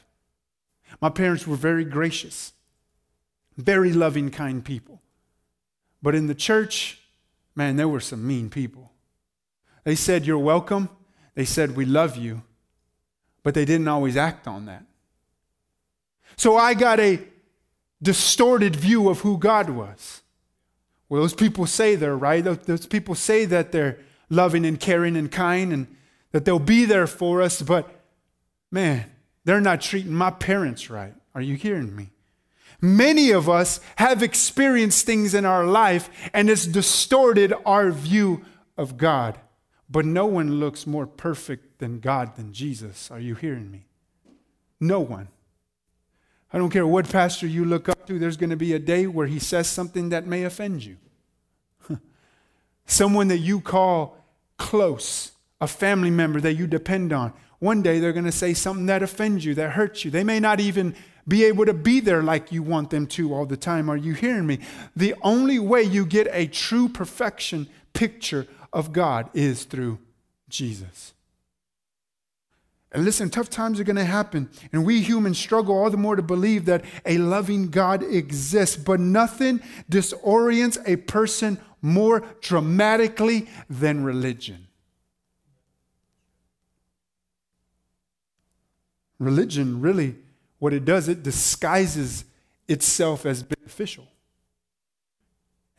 My 1.01 1.09
parents 1.09 1.47
were 1.47 1.55
very 1.55 1.83
gracious. 1.83 2.53
Very 3.57 3.91
loving, 3.91 4.29
kind 4.29 4.63
people. 4.63 5.01
But 6.01 6.15
in 6.15 6.27
the 6.27 6.35
church, 6.35 6.99
man, 7.55 7.75
there 7.75 7.87
were 7.87 7.99
some 7.99 8.25
mean 8.25 8.49
people. 8.49 8.91
They 9.83 9.95
said, 9.95 10.25
You're 10.25 10.37
welcome. 10.37 10.89
They 11.35 11.45
said, 11.45 11.75
We 11.75 11.85
love 11.85 12.17
you. 12.17 12.43
But 13.43 13.53
they 13.53 13.65
didn't 13.65 13.87
always 13.87 14.15
act 14.15 14.47
on 14.47 14.65
that. 14.65 14.83
So 16.35 16.55
I 16.55 16.73
got 16.73 16.99
a 16.99 17.19
distorted 18.01 18.75
view 18.75 19.09
of 19.09 19.21
who 19.21 19.37
God 19.37 19.69
was. 19.69 20.21
Well, 21.09 21.21
those 21.21 21.33
people 21.33 21.65
say 21.65 21.95
they're 21.95 22.17
right. 22.17 22.43
Those 22.43 22.85
people 22.85 23.15
say 23.15 23.45
that 23.45 23.71
they're 23.71 23.97
loving 24.29 24.65
and 24.65 24.79
caring 24.79 25.15
and 25.15 25.31
kind 25.31 25.71
and 25.71 25.87
that 26.31 26.45
they'll 26.45 26.59
be 26.59 26.85
there 26.85 27.07
for 27.07 27.41
us, 27.41 27.61
but 27.61 27.89
man, 28.69 29.05
they're 29.45 29.61
not 29.61 29.81
treating 29.81 30.13
my 30.13 30.29
parents 30.29 30.89
right. 30.89 31.13
Are 31.33 31.41
you 31.41 31.55
hearing 31.55 31.95
me? 31.95 32.09
Many 32.79 33.31
of 33.31 33.49
us 33.49 33.79
have 33.95 34.21
experienced 34.21 35.05
things 35.05 35.33
in 35.33 35.45
our 35.45 35.65
life 35.65 36.09
and 36.33 36.49
it's 36.49 36.65
distorted 36.65 37.53
our 37.65 37.91
view 37.91 38.45
of 38.77 38.97
God. 38.97 39.39
But 39.89 40.05
no 40.05 40.25
one 40.25 40.59
looks 40.59 40.85
more 40.85 41.07
perfect 41.07 41.79
than 41.79 41.99
God 41.99 42.35
than 42.35 42.53
Jesus. 42.53 43.09
Are 43.09 43.19
you 43.19 43.35
hearing 43.35 43.71
me? 43.71 43.85
No 44.79 44.99
one. 44.99 45.29
I 46.51 46.57
don't 46.57 46.69
care 46.69 46.87
what 46.87 47.09
pastor 47.09 47.47
you 47.47 47.65
look 47.65 47.89
up 47.89 48.05
to, 48.07 48.19
there's 48.19 48.37
going 48.37 48.51
to 48.51 48.55
be 48.55 48.73
a 48.73 48.79
day 48.79 49.07
where 49.07 49.27
he 49.27 49.39
says 49.39 49.67
something 49.67 50.09
that 50.09 50.25
may 50.25 50.43
offend 50.43 50.83
you. 50.85 50.97
Someone 52.85 53.27
that 53.27 53.39
you 53.39 53.59
call 53.59 54.17
close, 54.57 55.31
a 55.59 55.67
family 55.67 56.09
member 56.09 56.39
that 56.41 56.53
you 56.53 56.67
depend 56.67 57.11
on. 57.11 57.33
One 57.59 57.81
day 57.81 57.99
they're 57.99 58.13
going 58.13 58.25
to 58.25 58.31
say 58.31 58.53
something 58.53 58.85
that 58.85 59.03
offends 59.03 59.43
you, 59.43 59.55
that 59.55 59.71
hurts 59.71 60.05
you. 60.05 60.11
They 60.11 60.23
may 60.23 60.39
not 60.39 60.59
even 60.59 60.95
be 61.27 61.43
able 61.45 61.65
to 61.65 61.73
be 61.73 61.99
there 61.99 62.23
like 62.23 62.51
you 62.51 62.63
want 62.63 62.89
them 62.89 63.05
to 63.07 63.33
all 63.33 63.45
the 63.45 63.57
time. 63.57 63.89
Are 63.89 63.97
you 63.97 64.13
hearing 64.13 64.47
me? 64.47 64.59
The 64.95 65.13
only 65.21 65.59
way 65.59 65.83
you 65.83 66.05
get 66.05 66.27
a 66.31 66.47
true 66.47 66.87
perfection 66.87 67.67
picture 67.93 68.47
of 68.71 68.93
God 68.93 69.29
is 69.33 69.63
through 69.63 69.99
Jesus. 70.49 71.13
And 72.91 73.03
listen, 73.03 73.29
tough 73.29 73.49
times 73.49 73.79
are 73.79 73.83
going 73.83 73.97
to 73.97 74.05
happen. 74.05 74.49
And 74.71 74.85
we 74.85 75.01
humans 75.01 75.37
struggle 75.37 75.77
all 75.77 75.89
the 75.89 75.97
more 75.97 76.15
to 76.15 76.21
believe 76.21 76.65
that 76.65 76.85
a 77.05 77.17
loving 77.17 77.69
God 77.69 78.01
exists. 78.01 78.77
But 78.77 78.99
nothing 78.99 79.59
disorients 79.89 80.81
a 80.85 80.95
person 80.95 81.59
more 81.81 82.21
dramatically 82.41 83.47
than 83.69 84.03
religion. 84.03 84.67
Religion 89.19 89.81
really 89.81 90.15
what 90.59 90.73
it 90.73 90.85
does, 90.85 91.07
it 91.07 91.23
disguises 91.23 92.25
itself 92.67 93.25
as 93.25 93.43
beneficial. 93.43 94.07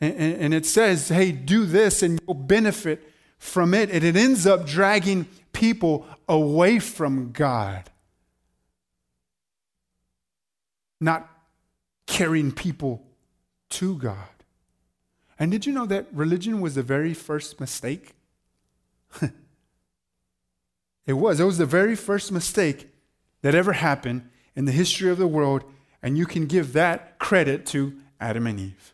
And, 0.01 0.13
and, 0.15 0.41
and, 0.41 0.53
it 0.53 0.65
says, 0.65 1.09
hey, 1.09 1.31
do 1.31 1.65
this 1.65 2.01
and 2.01 2.19
you'll 2.25 2.33
benefit 2.33 3.11
from 3.37 3.73
it. 3.73 3.89
And 3.89 4.03
it 4.03 4.15
ends 4.15 4.47
up 4.47 4.65
dragging 4.65 5.27
people 5.51 6.05
away 6.27 6.79
from 6.79 7.31
God, 7.31 7.89
not 11.01 11.29
carrying 12.07 12.51
people 12.51 13.03
to 13.69 13.97
God. 13.97 14.15
And 15.37 15.51
did 15.51 15.65
you 15.65 15.73
know 15.73 15.85
that 15.85 16.07
religion 16.13 16.61
was 16.61 16.75
the 16.75 16.83
very 16.83 17.13
first 17.13 17.59
mistake? 17.59 18.13
it 21.05 21.13
was. 21.13 21.39
It 21.39 21.45
was 21.45 21.57
the 21.57 21.65
very 21.65 21.95
first 21.95 22.31
mistake 22.31 22.89
that 23.41 23.55
ever 23.55 23.73
happened 23.73 24.29
in 24.55 24.65
the 24.65 24.71
history 24.71 25.09
of 25.09 25.17
the 25.17 25.27
world, 25.27 25.63
and 26.01 26.17
you 26.17 26.25
can 26.25 26.45
give 26.45 26.73
that 26.73 27.19
credit 27.19 27.65
to 27.67 27.93
Adam 28.19 28.47
and 28.47 28.59
Eve. 28.59 28.93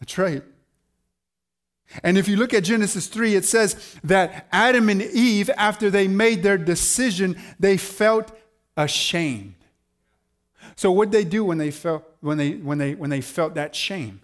That's 0.00 0.18
right. 0.18 0.42
And 2.02 2.18
if 2.18 2.28
you 2.28 2.36
look 2.36 2.52
at 2.52 2.64
Genesis 2.64 3.06
3, 3.06 3.36
it 3.36 3.44
says 3.44 3.96
that 4.02 4.48
Adam 4.52 4.88
and 4.88 5.02
Eve, 5.02 5.50
after 5.56 5.88
they 5.88 6.08
made 6.08 6.42
their 6.42 6.58
decision, 6.58 7.40
they 7.58 7.76
felt 7.76 8.36
ashamed. 8.76 9.54
So 10.74 10.90
what 10.90 11.10
did 11.10 11.18
they 11.18 11.28
do 11.28 11.44
when 11.44 11.58
they 11.58 11.70
felt 11.70 12.04
when 12.20 12.38
they 12.38 12.52
when 12.52 12.78
they 12.78 12.94
when 12.94 13.08
they 13.08 13.20
felt 13.20 13.54
that 13.54 13.74
shame? 13.74 14.20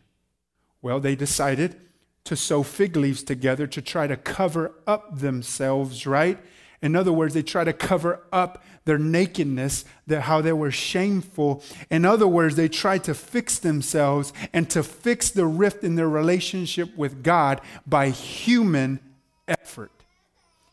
Well, 0.83 1.01
they 1.01 1.15
decided 1.15 1.81
to 2.25 2.37
sew 2.37 2.63
fig 2.63 2.97
leaves 2.97 3.23
together 3.23 3.67
to 3.69 3.81
try 3.81 4.07
to 4.07 4.17
cover 4.17 4.73
up 4.87 5.19
themselves, 5.19 6.07
right? 6.07 6.39
In 6.83 6.97
other 6.97 7.13
words, 7.13 7.33
they 7.33 7.45
try 7.45 7.63
to 7.63 7.73
cover 7.73 8.21
up 8.33 8.63
their 8.85 8.99
nakedness, 8.99 9.85
how 10.11 10.41
they 10.41 10.53
were 10.53 10.73
shameful. 10.73 11.63
In 11.91 12.05
other 12.05 12.27
words, 12.27 12.57
they 12.57 12.69
try 12.69 12.99
to 12.99 13.15
fix 13.15 13.61
themselves 13.61 14.33
and 14.53 14.69
to 14.71 14.83
fix 14.83 15.31
the 15.31 15.47
rift 15.47 15.85
in 15.85 15.95
their 15.95 16.09
relationship 16.09 16.97
with 16.97 17.23
God 17.23 17.61
by 17.87 18.11
human 18.11 18.99
effort. 19.47 19.93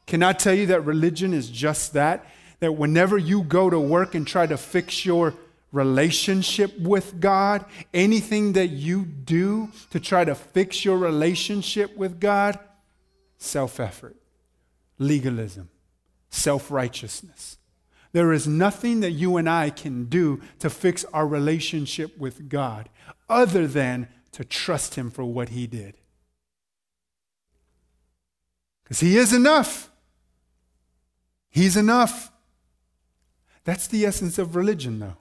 Can 0.08 0.24
I 0.24 0.34
tell 0.34 0.56
you 0.56 0.65
that 0.67 0.82
religion 0.82 1.32
is 1.34 1.50
just 1.50 1.93
that? 1.93 2.26
That 2.60 2.74
whenever 2.74 3.17
you 3.17 3.43
go 3.43 3.69
to 3.69 3.80
work 3.80 4.15
and 4.15 4.26
try 4.26 4.48
to 4.48 4.58
fix 4.58 5.06
your 5.06 5.36
relationship 5.72 6.78
with 6.80 7.19
God, 7.19 7.63
anything 7.93 8.54
that 8.54 8.69
you 8.69 9.06
do 9.06 9.69
to 9.91 10.00
try 10.00 10.26
to 10.26 10.34
fix 10.34 10.84
your 10.84 10.98
relationship 10.98 11.95
with 11.95 12.19
God, 12.19 12.58
self 13.38 13.80
effort, 13.80 14.15
legalism 14.98 15.69
self 16.30 16.72
righteousness. 16.72 17.58
There 18.12 18.34
is 18.34 18.48
nothing 18.48 19.02
that 19.02 19.12
you 19.12 19.38
and 19.38 19.48
I 19.50 19.70
can 19.70 20.06
do 20.06 20.42
to 20.60 20.70
fix 20.70 21.06
our 21.13 21.28
relationship 21.28 22.18
with 22.18 22.50
God 22.50 22.89
other 23.28 23.68
than 23.68 24.08
to 24.32 24.44
trust 24.44 24.96
Him 24.96 25.12
for 25.12 25.24
what 25.24 25.50
He 25.50 25.68
did. 25.68 25.96
Because 28.84 29.00
He 29.00 29.18
is 29.18 29.32
enough. 29.32 29.92
He's 31.50 31.78
enough. 31.78 32.32
That's 33.63 33.88
the 33.88 34.06
essence 34.06 34.39
of 34.39 34.56
religion, 34.56 35.00
though. 35.00 35.18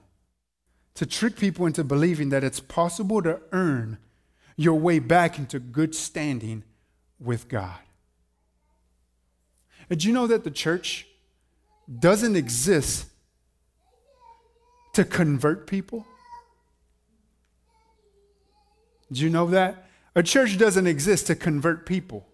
To 0.95 1.05
trick 1.05 1.37
people 1.37 1.65
into 1.65 1.83
believing 1.83 2.29
that 2.29 2.43
it's 2.43 2.59
possible 2.59 3.21
to 3.21 3.39
earn 3.51 3.99
your 4.55 4.79
way 4.79 4.99
back 4.99 5.37
into 5.37 5.59
good 5.59 5.93
standing 5.95 6.63
with 7.19 7.47
God. 7.47 7.79
Did 9.89 10.03
you 10.03 10.13
know 10.13 10.27
that 10.27 10.43
the 10.43 10.51
church 10.51 11.07
doesn't 11.99 12.35
exist 12.35 13.07
to 14.93 15.03
convert 15.03 15.67
people? 15.67 16.05
Do 19.11 19.21
you 19.21 19.29
know 19.29 19.47
that? 19.47 19.89
A 20.15 20.21
church 20.21 20.57
doesn't 20.57 20.85
exist 20.85 21.27
to 21.27 21.35
convert 21.35 21.85
people. 21.85 22.27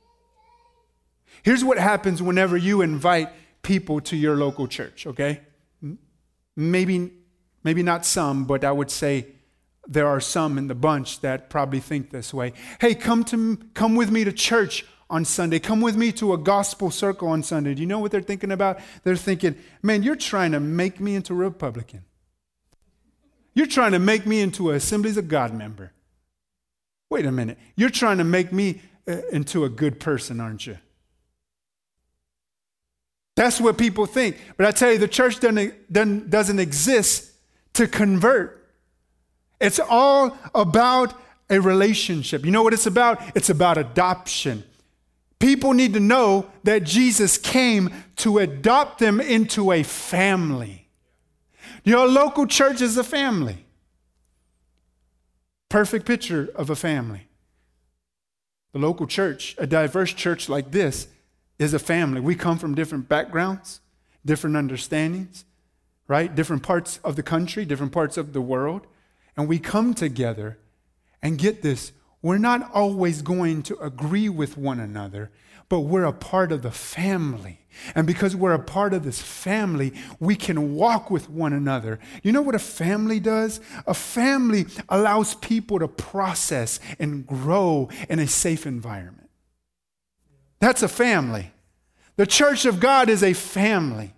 Here's 1.44 1.64
what 1.64 1.78
happens 1.78 2.22
whenever 2.22 2.58
you 2.58 2.82
invite 2.82 3.30
people 3.62 4.02
to 4.02 4.18
your 4.18 4.36
local 4.36 4.68
church, 4.68 5.08
okay? 5.08 5.42
Maybe, 6.56 7.12
maybe 7.64 7.84
not 7.84 8.06
some, 8.06 8.46
but 8.46 8.64
I 8.64 8.72
would 8.72 8.92
say 8.92 9.28
there 9.88 10.08
are 10.08 10.20
some 10.20 10.58
in 10.58 10.68
the 10.68 10.76
bunch 10.76 11.22
that 11.22 11.50
probably 11.50 11.80
think 11.80 12.10
this 12.10 12.34
way. 12.34 12.54
Hey, 12.80 12.96
come 12.96 13.24
to 13.26 13.58
come 13.74 13.96
with 13.96 14.12
me 14.12 14.24
to 14.24 14.32
church 14.32 14.86
on 15.10 15.26
Sunday. 15.26 15.60
Come 15.60 15.82
with 15.82 15.96
me 15.96 16.12
to 16.14 16.34
a 16.34 16.38
gospel 16.38 16.90
circle 16.92 17.28
on 17.28 17.44
Sunday. 17.44 17.74
Do 17.74 17.82
you 17.82 17.88
know 17.88 18.00
what 18.00 18.12
they're 18.12 18.22
thinking 18.22 18.52
about? 18.52 18.80
They're 19.04 19.16
thinking, 19.16 19.56
man, 19.82 20.04
you're 20.04 20.16
trying 20.16 20.52
to 20.54 20.60
make 20.60 21.00
me 21.00 21.16
into 21.16 21.34
a 21.34 21.38
Republican. 21.38 22.04
You're 23.54 23.68
trying 23.68 23.94
to 23.94 24.00
make 24.00 24.26
me 24.26 24.42
into 24.42 24.70
an 24.70 24.76
Assemblies 24.76 25.18
of 25.18 25.28
God 25.28 25.54
member. 25.54 25.92
Wait 27.10 27.26
a 27.26 27.32
minute. 27.32 27.58
You're 27.76 27.90
trying 27.90 28.18
to 28.18 28.24
make 28.24 28.52
me 28.52 28.82
uh, 29.08 29.18
into 29.32 29.64
a 29.64 29.70
good 29.70 30.00
person, 30.00 30.40
aren't 30.40 30.66
you? 30.66 30.78
That's 33.36 33.62
what 33.62 33.78
people 33.78 34.06
think. 34.06 34.38
But 34.58 34.66
I 34.66 34.72
tell 34.72 34.92
you, 34.92 34.98
the 34.98 35.08
church 35.08 35.40
doesn't, 35.40 35.92
doesn't, 35.92 36.30
doesn't 36.30 36.60
exist 36.60 37.32
to 37.74 37.88
convert. 37.88 38.68
It's 39.60 39.80
all 39.80 40.38
about 40.54 41.14
a 41.50 41.60
relationship. 41.60 42.44
You 42.46 42.52
know 42.52 42.64
what 42.64 42.74
it's 42.74 42.88
about? 42.88 43.22
It's 43.36 43.50
about 43.50 43.78
adoption. 43.78 44.64
People 45.40 45.74
need 45.74 45.94
to 45.94 46.00
know 46.00 46.50
that 46.64 46.84
Jesus 46.84 47.38
came 47.38 47.92
to 48.18 48.38
adopt 48.38 49.00
them 49.00 49.20
into 49.20 49.72
a 49.72 49.84
family. 49.84 50.88
Your 51.84 52.08
local 52.08 52.48
church 52.48 52.82
is 52.82 52.98
a 52.98 53.04
family. 53.04 53.66
Perfect 55.70 56.06
picture 56.06 56.50
of 56.56 56.70
a 56.70 56.76
family. 56.76 57.28
The 58.72 58.80
local 58.80 59.08
church, 59.08 59.56
a 59.58 59.68
diverse 59.68 60.14
church 60.14 60.50
like 60.50 60.72
this, 60.72 61.08
is 61.60 61.74
a 61.74 61.80
family. 61.80 62.22
We 62.22 62.36
come 62.36 62.58
from 62.58 62.76
different 62.76 63.08
backgrounds, 63.08 63.82
different 64.26 64.56
understandings, 64.58 65.46
right? 66.08 66.34
Different 66.34 66.64
parts 66.64 67.00
of 67.04 67.16
the 67.16 67.24
country, 67.24 67.66
different 67.66 67.92
parts 67.92 68.18
of 68.18 68.34
the 68.34 68.42
world. 68.42 68.88
And 69.38 69.48
we 69.48 69.60
come 69.60 69.94
together 69.94 70.58
and 71.22 71.38
get 71.38 71.62
this 71.62 71.92
we're 72.26 72.40
not 72.40 72.72
always 72.74 73.22
going 73.22 73.62
to 73.62 73.78
agree 73.78 74.30
with 74.30 74.58
one 74.58 74.80
another, 74.80 75.30
but 75.70 75.82
we're 75.82 76.06
a 76.06 76.12
part 76.12 76.52
of 76.52 76.64
the 76.64 76.72
family. 76.72 77.60
And 77.94 78.08
because 78.08 78.36
we're 78.36 78.56
a 78.56 78.58
part 78.58 78.96
of 78.96 79.04
this 79.04 79.22
family, 79.22 79.94
we 80.20 80.36
can 80.36 80.74
walk 80.74 81.12
with 81.12 81.30
one 81.30 81.54
another. 81.54 82.00
You 82.24 82.32
know 82.32 82.42
what 82.42 82.56
a 82.56 82.60
family 82.60 83.20
does? 83.20 83.62
A 83.86 83.94
family 83.94 84.66
allows 84.90 85.36
people 85.36 85.78
to 85.78 85.88
process 85.88 86.80
and 86.98 87.28
grow 87.28 87.90
in 88.10 88.18
a 88.18 88.26
safe 88.26 88.66
environment. 88.66 89.30
That's 90.60 90.82
a 90.82 90.88
family. 90.88 91.52
The 92.16 92.26
church 92.26 92.66
of 92.66 92.80
God 92.80 93.08
is 93.08 93.22
a 93.22 93.34
family. 93.34 94.16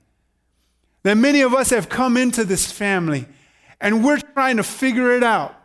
That 1.03 1.17
many 1.17 1.41
of 1.41 1.53
us 1.53 1.71
have 1.71 1.89
come 1.89 2.15
into 2.15 2.45
this 2.45 2.71
family 2.71 3.25
and 3.81 4.01
we're 4.01 4.21
trying 4.33 4.55
to 4.55 4.63
figure 4.63 5.11
it 5.11 5.23
out. 5.23 5.57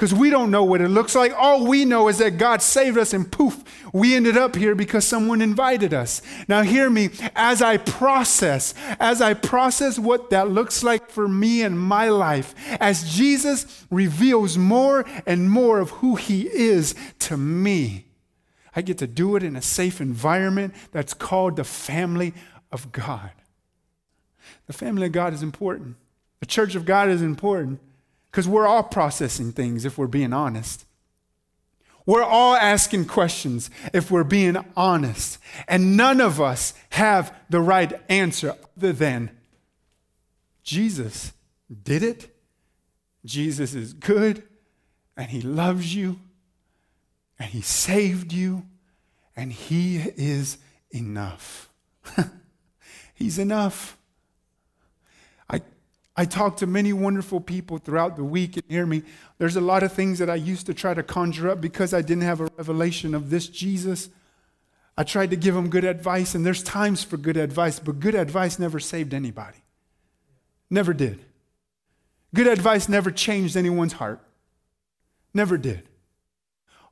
Because 0.00 0.14
we 0.14 0.30
don't 0.30 0.50
know 0.50 0.64
what 0.64 0.80
it 0.80 0.88
looks 0.88 1.14
like. 1.14 1.30
All 1.36 1.66
we 1.66 1.84
know 1.84 2.08
is 2.08 2.16
that 2.16 2.38
God 2.38 2.62
saved 2.62 2.96
us 2.96 3.12
and 3.12 3.30
poof, 3.30 3.62
we 3.92 4.14
ended 4.14 4.34
up 4.34 4.56
here 4.56 4.74
because 4.74 5.06
someone 5.06 5.42
invited 5.42 5.92
us. 5.92 6.22
Now, 6.48 6.62
hear 6.62 6.88
me 6.88 7.10
as 7.36 7.60
I 7.60 7.76
process, 7.76 8.72
as 8.98 9.20
I 9.20 9.34
process 9.34 9.98
what 9.98 10.30
that 10.30 10.48
looks 10.48 10.82
like 10.82 11.10
for 11.10 11.28
me 11.28 11.60
and 11.60 11.78
my 11.78 12.08
life, 12.08 12.54
as 12.80 13.12
Jesus 13.14 13.84
reveals 13.90 14.56
more 14.56 15.04
and 15.26 15.50
more 15.50 15.80
of 15.80 15.90
who 15.90 16.14
he 16.14 16.48
is 16.48 16.94
to 17.18 17.36
me. 17.36 18.06
I 18.74 18.80
get 18.80 18.96
to 18.98 19.06
do 19.06 19.36
it 19.36 19.42
in 19.42 19.54
a 19.54 19.60
safe 19.60 20.00
environment 20.00 20.72
that's 20.92 21.12
called 21.12 21.56
the 21.56 21.64
family 21.64 22.32
of 22.72 22.90
God. 22.90 23.32
The 24.66 24.72
family 24.72 25.08
of 25.08 25.12
God 25.12 25.34
is 25.34 25.42
important. 25.42 25.96
The 26.38 26.46
church 26.46 26.74
of 26.74 26.86
God 26.86 27.10
is 27.10 27.20
important. 27.20 27.80
Because 28.30 28.46
we're 28.46 28.66
all 28.66 28.82
processing 28.82 29.52
things 29.52 29.84
if 29.84 29.98
we're 29.98 30.06
being 30.06 30.32
honest. 30.32 30.84
We're 32.06 32.24
all 32.24 32.54
asking 32.54 33.06
questions 33.06 33.70
if 33.92 34.10
we're 34.10 34.24
being 34.24 34.56
honest. 34.76 35.38
And 35.68 35.96
none 35.96 36.20
of 36.20 36.40
us 36.40 36.74
have 36.90 37.34
the 37.48 37.60
right 37.60 38.00
answer 38.08 38.56
other 38.76 38.92
than 38.92 39.30
Jesus 40.62 41.32
did 41.82 42.02
it. 42.02 42.36
Jesus 43.24 43.74
is 43.74 43.92
good 43.92 44.42
and 45.16 45.30
he 45.30 45.40
loves 45.40 45.94
you 45.94 46.18
and 47.38 47.50
he 47.50 47.60
saved 47.60 48.32
you 48.32 48.66
and 49.36 49.52
he 49.52 49.98
is 49.98 50.58
enough. 50.90 51.68
He's 53.14 53.38
enough. 53.38 53.98
I 56.20 56.26
talk 56.26 56.58
to 56.58 56.66
many 56.66 56.92
wonderful 56.92 57.40
people 57.40 57.78
throughout 57.78 58.16
the 58.16 58.24
week 58.24 58.58
and 58.58 58.64
hear 58.68 58.84
me. 58.84 59.04
There's 59.38 59.56
a 59.56 59.60
lot 59.62 59.82
of 59.82 59.94
things 59.94 60.18
that 60.18 60.28
I 60.28 60.34
used 60.34 60.66
to 60.66 60.74
try 60.74 60.92
to 60.92 61.02
conjure 61.02 61.48
up 61.48 61.62
because 61.62 61.94
I 61.94 62.02
didn't 62.02 62.24
have 62.24 62.42
a 62.42 62.50
revelation 62.58 63.14
of 63.14 63.30
this 63.30 63.48
Jesus. 63.48 64.10
I 64.98 65.02
tried 65.02 65.30
to 65.30 65.36
give 65.36 65.54
them 65.54 65.70
good 65.70 65.84
advice, 65.84 66.34
and 66.34 66.44
there's 66.44 66.62
times 66.62 67.02
for 67.02 67.16
good 67.16 67.38
advice, 67.38 67.80
but 67.80 68.00
good 68.00 68.14
advice 68.14 68.58
never 68.58 68.78
saved 68.78 69.14
anybody. 69.14 69.64
Never 70.68 70.92
did. 70.92 71.24
Good 72.34 72.48
advice 72.48 72.86
never 72.86 73.10
changed 73.10 73.56
anyone's 73.56 73.94
heart. 73.94 74.20
Never 75.32 75.56
did. 75.56 75.88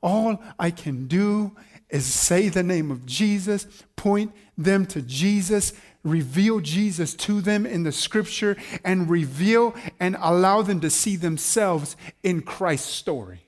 All 0.03 0.43
I 0.59 0.71
can 0.71 1.07
do 1.07 1.55
is 1.91 2.07
say 2.07 2.49
the 2.49 2.63
name 2.63 2.91
of 2.91 3.05
Jesus, 3.05 3.67
point 3.95 4.33
them 4.57 4.87
to 4.87 5.03
Jesus, 5.03 5.75
reveal 6.05 6.61
Jesus 6.61 7.15
to 7.15 7.41
them 7.41 7.67
in 7.67 7.83
the 7.83 7.93
scripture 7.93 8.57
and 8.85 9.11
reveal 9.11 9.75
and 9.99 10.17
allow 10.21 10.63
them 10.63 10.81
to 10.81 10.91
see 10.91 11.17
themselves 11.17 11.97
in 12.23 12.43
Christ's 12.43 12.93
story. 12.93 13.47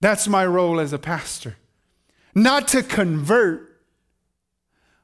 That's 0.00 0.28
my 0.28 0.46
role 0.46 0.80
as 0.80 0.92
a 0.92 0.98
pastor. 0.98 1.56
Not 2.34 2.68
to 2.68 2.82
convert, 2.82 3.82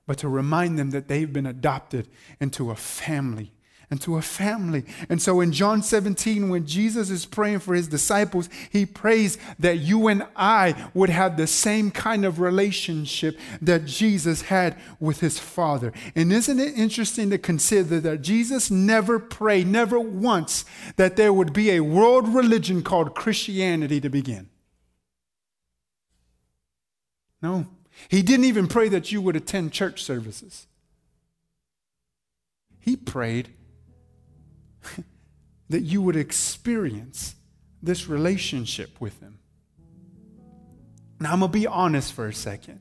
but 0.06 0.18
to 0.18 0.28
remind 0.28 0.78
them 0.78 0.90
that 0.90 1.08
they've 1.08 1.32
been 1.32 1.46
adopted 1.46 2.08
into 2.40 2.70
a 2.70 2.76
family 2.76 3.52
and 3.90 4.00
to 4.00 4.16
a 4.16 4.22
family. 4.22 4.84
And 5.08 5.22
so 5.22 5.40
in 5.40 5.52
John 5.52 5.82
17, 5.82 6.48
when 6.48 6.66
Jesus 6.66 7.08
is 7.08 7.24
praying 7.24 7.60
for 7.60 7.74
his 7.74 7.86
disciples, 7.86 8.48
he 8.70 8.84
prays 8.84 9.38
that 9.58 9.78
you 9.78 10.08
and 10.08 10.26
I 10.34 10.88
would 10.92 11.10
have 11.10 11.36
the 11.36 11.46
same 11.46 11.90
kind 11.92 12.24
of 12.24 12.40
relationship 12.40 13.38
that 13.62 13.84
Jesus 13.84 14.42
had 14.42 14.76
with 14.98 15.20
his 15.20 15.38
Father. 15.38 15.92
And 16.16 16.32
isn't 16.32 16.58
it 16.58 16.76
interesting 16.76 17.30
to 17.30 17.38
consider 17.38 18.00
that 18.00 18.22
Jesus 18.22 18.70
never 18.70 19.18
prayed, 19.18 19.68
never 19.68 20.00
once, 20.00 20.64
that 20.96 21.16
there 21.16 21.32
would 21.32 21.52
be 21.52 21.70
a 21.70 21.80
world 21.80 22.28
religion 22.28 22.82
called 22.82 23.14
Christianity 23.14 24.00
to 24.00 24.08
begin? 24.08 24.48
No. 27.40 27.66
He 28.08 28.22
didn't 28.22 28.46
even 28.46 28.66
pray 28.66 28.88
that 28.88 29.12
you 29.12 29.22
would 29.22 29.36
attend 29.36 29.72
church 29.72 30.02
services. 30.02 30.66
He 32.80 32.96
prayed 32.96 33.50
that 35.68 35.82
you 35.82 36.02
would 36.02 36.16
experience 36.16 37.34
this 37.82 38.08
relationship 38.08 39.00
with 39.00 39.20
Him. 39.20 39.38
Now, 41.20 41.32
I'm 41.32 41.40
going 41.40 41.50
to 41.50 41.58
be 41.58 41.66
honest 41.66 42.12
for 42.12 42.26
a 42.26 42.34
second. 42.34 42.80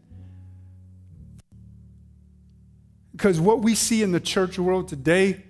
Because 3.12 3.40
what 3.40 3.62
we 3.62 3.76
see 3.76 4.04
in 4.04 4.12
the 4.12 4.20
church 4.20 4.60
world 4.60 4.90
today, 4.90 5.44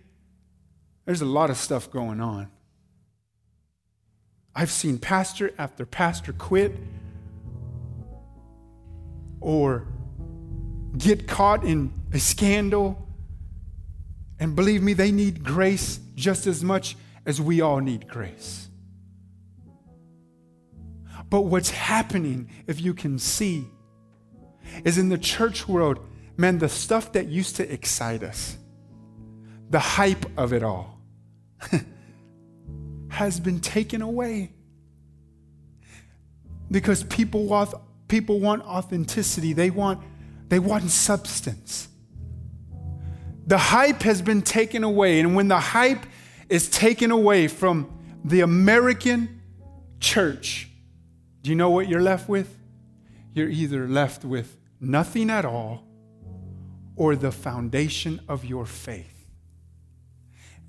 there's 1.06 1.22
a 1.22 1.26
lot 1.26 1.50
of 1.50 1.58
stuff 1.58 1.90
going 1.90 2.22
on. 2.22 2.50
I've 4.56 4.72
seen 4.72 5.00
pastor 5.00 5.52
after 5.58 5.86
pastor 5.86 6.32
quit 6.32 6.74
or 9.42 9.88
get 10.98 11.28
caught 11.28 11.64
in 11.64 11.92
a 12.14 12.20
scandal. 12.20 13.05
And 14.40 14.56
believe 14.56 14.84
me, 14.84 14.94
they 14.94 15.12
need 15.12 15.44
grace 15.44 16.00
just 16.16 16.48
as 16.48 16.64
much 16.64 16.98
as 17.26 17.42
we 17.42 17.62
all 17.62 17.80
need 17.80 18.08
grace. 18.08 18.70
But 21.30 21.42
what's 21.42 21.70
happening, 21.70 22.50
if 22.68 22.82
you 22.82 22.94
can 22.94 23.18
see, 23.18 23.66
is 24.84 24.98
in 24.98 25.10
the 25.10 25.18
church 25.18 25.68
world, 25.68 26.00
man, 26.38 26.60
the 26.60 26.70
stuff 26.70 27.14
that 27.14 27.28
used 27.28 27.56
to 27.58 27.72
excite 27.72 28.24
us, 28.24 28.58
the 29.70 29.80
hype 29.80 30.26
of 30.38 30.54
it 30.54 30.64
all, 30.64 31.00
has 33.10 33.40
been 33.40 33.60
taken 33.60 34.02
away. 34.02 34.52
Because 36.70 37.04
people 37.04 37.46
want, 37.46 37.74
people 38.08 38.40
want 38.40 38.64
authenticity, 38.64 39.54
they 39.54 39.70
want, 39.70 40.02
they 40.50 40.60
want 40.60 40.90
substance. 40.90 41.88
The 43.48 43.58
hype 43.58 44.02
has 44.04 44.22
been 44.22 44.42
taken 44.42 44.84
away. 44.84 45.20
And 45.20 45.36
when 45.36 45.48
the 45.48 45.60
hype 45.60 46.06
is 46.50 46.70
taken 46.70 47.12
away 47.12 47.48
from 47.48 47.92
the 48.24 48.42
American 48.42 49.42
church, 50.00 50.70
do 51.42 51.50
you 51.50 51.56
know 51.56 51.70
what 51.70 51.88
you're 51.88 52.02
left 52.02 52.28
with? 52.28 52.58
You're 53.34 53.50
either 53.50 53.88
left 53.88 54.26
with 54.26 54.58
nothing 54.80 55.30
at 55.30 55.46
all 55.46 55.84
or 56.96 57.16
the 57.16 57.32
foundation 57.32 58.22
of 58.28 58.46
your 58.46 58.66
faith. 58.66 59.28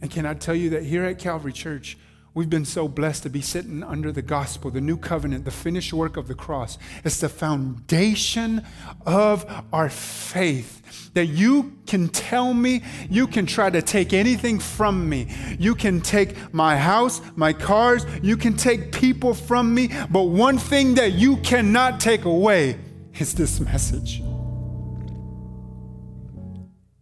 And 0.00 0.10
can 0.10 0.26
I 0.26 0.34
tell 0.34 0.54
you 0.54 0.70
that 0.70 0.82
here 0.82 1.04
at 1.04 1.18
Calvary 1.18 1.52
Church, 1.52 1.96
We've 2.36 2.50
been 2.50 2.66
so 2.66 2.86
blessed 2.86 3.22
to 3.22 3.30
be 3.30 3.40
sitting 3.40 3.82
under 3.82 4.12
the 4.12 4.20
gospel, 4.20 4.70
the 4.70 4.82
new 4.82 4.98
covenant, 4.98 5.46
the 5.46 5.50
finished 5.50 5.94
work 5.94 6.18
of 6.18 6.28
the 6.28 6.34
cross. 6.34 6.76
It's 7.02 7.18
the 7.18 7.30
foundation 7.30 8.62
of 9.06 9.46
our 9.72 9.88
faith. 9.88 11.14
That 11.14 11.28
you 11.28 11.78
can 11.86 12.10
tell 12.10 12.52
me, 12.52 12.82
you 13.08 13.26
can 13.26 13.46
try 13.46 13.70
to 13.70 13.80
take 13.80 14.12
anything 14.12 14.58
from 14.58 15.08
me. 15.08 15.34
You 15.58 15.74
can 15.74 16.02
take 16.02 16.52
my 16.52 16.76
house, 16.76 17.22
my 17.36 17.54
cars, 17.54 18.04
you 18.20 18.36
can 18.36 18.54
take 18.54 18.92
people 18.92 19.32
from 19.32 19.74
me. 19.74 19.88
But 20.10 20.24
one 20.24 20.58
thing 20.58 20.92
that 20.96 21.12
you 21.12 21.38
cannot 21.38 22.00
take 22.00 22.26
away 22.26 22.78
is 23.18 23.32
this 23.32 23.60
message. 23.60 24.22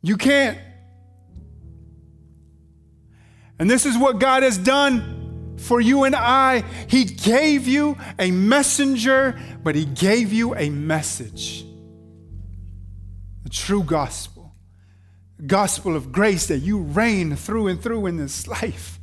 You 0.01 0.17
can't. 0.17 0.59
And 3.59 3.69
this 3.69 3.85
is 3.85 3.99
what 3.99 4.21
God 4.21 4.45
has 4.45 4.57
done 4.57 5.23
for 5.57 5.81
you 5.81 6.05
and 6.05 6.15
I. 6.15 6.65
He 6.89 7.05
gave 7.05 7.67
you 7.67 7.97
a 8.19 8.31
messenger, 8.31 9.39
but 9.63 9.75
He 9.75 9.85
gave 9.85 10.33
you 10.33 10.55
a 10.55 10.71
message. 10.71 11.65
The 13.43 13.51
true 13.51 13.83
gospel, 13.83 14.55
gospel 15.47 15.97
of 15.97 16.13
grace 16.13 16.47
that 16.47 16.59
you 16.59 16.79
reign 16.79 17.37
through 17.37 17.69
and 17.69 17.83
through 17.83 18.07
in 18.07 18.17
this 18.17 18.47
life. 18.47 18.99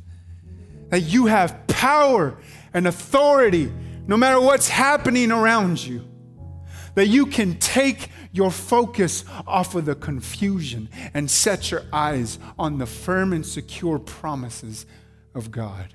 That 0.88 1.00
you 1.00 1.26
have 1.26 1.66
power 1.66 2.36
and 2.74 2.86
authority 2.86 3.72
no 4.06 4.16
matter 4.16 4.40
what's 4.40 4.68
happening 4.68 5.30
around 5.30 5.82
you. 5.82 6.04
That 6.94 7.06
you 7.06 7.26
can 7.26 7.58
take 7.58 8.08
your 8.32 8.50
focus 8.50 9.24
off 9.46 9.74
of 9.74 9.84
the 9.84 9.94
confusion 9.94 10.90
and 11.14 11.30
set 11.30 11.70
your 11.70 11.84
eyes 11.92 12.38
on 12.58 12.78
the 12.78 12.86
firm 12.86 13.32
and 13.32 13.46
secure 13.46 13.98
promises 13.98 14.84
of 15.34 15.50
God. 15.50 15.94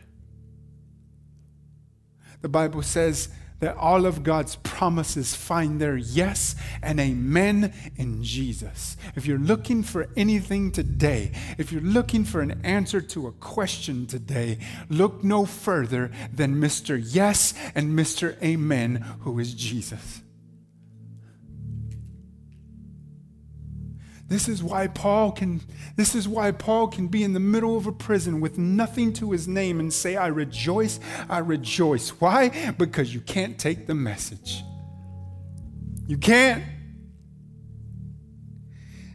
The 2.47 2.51
Bible 2.51 2.81
says 2.81 3.27
that 3.59 3.75
all 3.75 4.05
of 4.05 4.23
God's 4.23 4.55
promises 4.55 5.35
find 5.35 5.81
their 5.81 5.97
yes 5.97 6.55
and 6.81 6.97
amen 6.97 7.73
in 7.97 8.23
Jesus. 8.23 8.95
If 9.17 9.25
you're 9.25 9.37
looking 9.37 9.83
for 9.83 10.07
anything 10.15 10.71
today, 10.71 11.33
if 11.57 11.73
you're 11.73 11.81
looking 11.81 12.23
for 12.23 12.39
an 12.39 12.61
answer 12.63 13.01
to 13.01 13.27
a 13.27 13.33
question 13.33 14.07
today, 14.07 14.59
look 14.87 15.25
no 15.25 15.45
further 15.45 16.09
than 16.31 16.61
Mr. 16.61 16.97
Yes 17.03 17.53
and 17.75 17.99
Mr. 17.99 18.41
Amen, 18.41 19.03
who 19.23 19.39
is 19.39 19.53
Jesus. 19.53 20.21
This 24.27 24.49
is 24.49 24.61
why 24.61 24.87
Paul 24.87 25.31
can 25.31 25.61
this 25.95 26.13
is 26.13 26.27
why 26.27 26.51
Paul 26.51 26.89
can 26.89 27.07
be 27.07 27.23
in 27.23 27.33
the 27.33 27.39
middle 27.39 27.77
of 27.77 27.87
a 27.87 27.93
prison 27.93 28.41
with 28.41 28.57
nothing 28.57 29.13
to 29.13 29.31
his 29.31 29.47
name 29.47 29.79
and 29.79 29.91
say 29.91 30.17
I 30.17 30.27
rejoice, 30.27 30.99
I 31.29 31.39
rejoice. 31.39 32.09
Why? 32.09 32.73
Because 32.77 33.13
you 33.13 33.21
can't 33.21 33.57
take 33.57 33.87
the 33.87 33.95
message. 33.95 34.63
You 36.07 36.17
can't. 36.17 36.63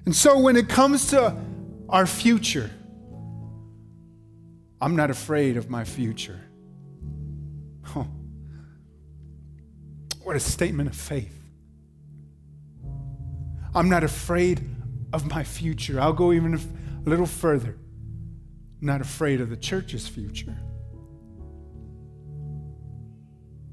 And 0.07 0.17
so 0.17 0.39
when 0.39 0.57
it 0.57 0.69
comes 0.69 1.11
to 1.11 1.37
our 1.89 2.07
future, 2.07 2.71
I'm 4.81 4.97
not 4.97 5.11
afraid 5.11 5.57
of 5.59 5.69
my 5.69 5.85
future. 5.85 6.41
Oh, 7.95 8.07
what 10.23 10.37
a 10.37 10.41
statement 10.41 10.89
of 10.89 10.97
faith. 10.97 11.39
I'm 13.75 13.89
not 13.89 14.05
afraid 14.05 14.61
of 15.13 15.27
my 15.27 15.45
future. 15.45 16.01
I'll 16.01 16.13
go 16.13 16.33
even 16.33 16.55
a 16.55 17.09
little 17.09 17.27
further. 17.27 17.79
Not 18.81 19.01
afraid 19.01 19.41
of 19.41 19.51
the 19.51 19.57
church's 19.57 20.09
future. 20.09 20.57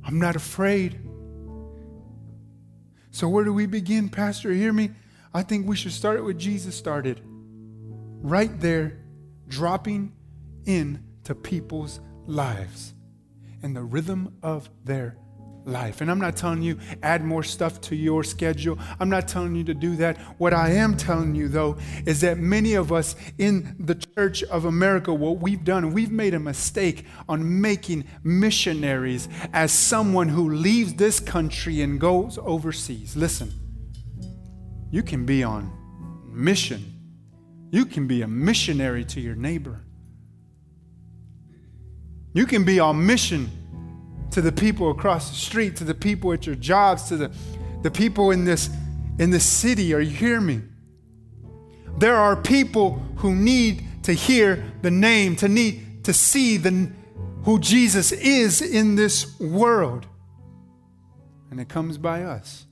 I'm 0.03 0.19
not 0.19 0.35
afraid. 0.35 0.99
So, 3.11 3.27
where 3.27 3.43
do 3.43 3.53
we 3.53 3.65
begin, 3.65 4.09
Pastor? 4.09 4.51
Hear 4.51 4.71
me? 4.71 4.91
I 5.33 5.43
think 5.43 5.67
we 5.67 5.75
should 5.75 5.91
start 5.91 6.23
where 6.23 6.33
Jesus 6.33 6.75
started. 6.75 7.21
Right 7.23 8.59
there, 8.59 8.99
dropping 9.47 10.13
into 10.65 11.35
people's 11.35 11.99
lives 12.25 12.93
and 13.63 13.75
the 13.75 13.83
rhythm 13.83 14.35
of 14.43 14.69
their 14.83 15.17
life. 15.72 16.01
And 16.01 16.11
I'm 16.11 16.20
not 16.20 16.36
telling 16.36 16.61
you 16.61 16.80
add 17.03 17.24
more 17.24 17.43
stuff 17.43 17.80
to 17.82 17.95
your 17.95 18.24
schedule. 18.24 18.78
I'm 18.99 19.09
not 19.09 19.28
telling 19.28 19.55
you 19.55 19.63
to 19.65 19.74
do 19.74 19.95
that. 19.97 20.17
What 20.38 20.53
I 20.53 20.72
am 20.72 20.97
telling 20.97 21.36
you 21.36 21.47
though 21.47 21.78
is 22.05 22.22
that 22.22 22.38
many 22.38 22.74
of 22.74 22.91
us 22.91 23.15
in 23.38 23.76
the 23.80 23.95
church 23.95 24.43
of 24.43 24.65
America 24.65 25.13
what 25.13 25.39
we've 25.39 25.63
done, 25.63 25.93
we've 25.93 26.11
made 26.11 26.34
a 26.34 26.39
mistake 26.39 27.05
on 27.28 27.61
making 27.61 28.05
missionaries 28.24 29.30
as 29.53 29.72
someone 29.72 30.30
who 30.30 30.49
leaves 30.49 30.95
this 30.95 31.20
country 31.20 31.82
and 31.82 31.99
goes 31.99 32.38
overseas. 32.39 33.15
Listen. 33.15 33.51
You 34.91 35.03
can 35.03 35.26
be 35.26 35.43
on 35.43 35.72
mission. 36.26 36.84
You 37.72 37.86
can 37.86 38.07
be 38.07 38.24
a 38.24 38.28
missionary 38.28 39.05
to 39.05 39.22
your 39.22 39.36
neighbor. 39.36 39.82
You 42.34 42.45
can 42.45 42.63
be 42.63 42.80
on 42.80 43.05
mission 43.05 43.51
to 44.32 44.41
the 44.41 44.51
people 44.51 44.91
across 44.91 45.30
the 45.30 45.36
street, 45.36 45.75
to 45.77 45.84
the 45.84 45.93
people 45.93 46.32
at 46.34 46.45
your 46.45 46.55
jobs, 46.55 47.03
to 47.09 47.17
the, 47.17 47.32
the 47.82 47.91
people 47.91 48.32
in 48.32 48.45
this, 48.45 48.69
in 49.17 49.32
this 49.32 49.45
city. 49.45 49.93
Are 49.93 49.99
you 49.99 50.15
hear 50.15 50.39
me? 50.39 50.61
There 51.97 52.15
are 52.15 52.36
people 52.36 53.01
who 53.17 53.36
need 53.36 53.84
to 54.03 54.13
hear 54.13 54.63
the 54.82 54.91
name, 54.91 55.36
to 55.38 55.47
need 55.47 56.03
to 56.05 56.13
see 56.13 56.57
the, 56.57 56.91
who 57.43 57.59
Jesus 57.59 58.11
is 58.11 58.61
in 58.61 58.95
this 58.95 59.39
world. 59.39 60.07
And 61.51 61.59
it 61.59 61.67
comes 61.67 61.97
by 61.97 62.23
us 62.23 62.65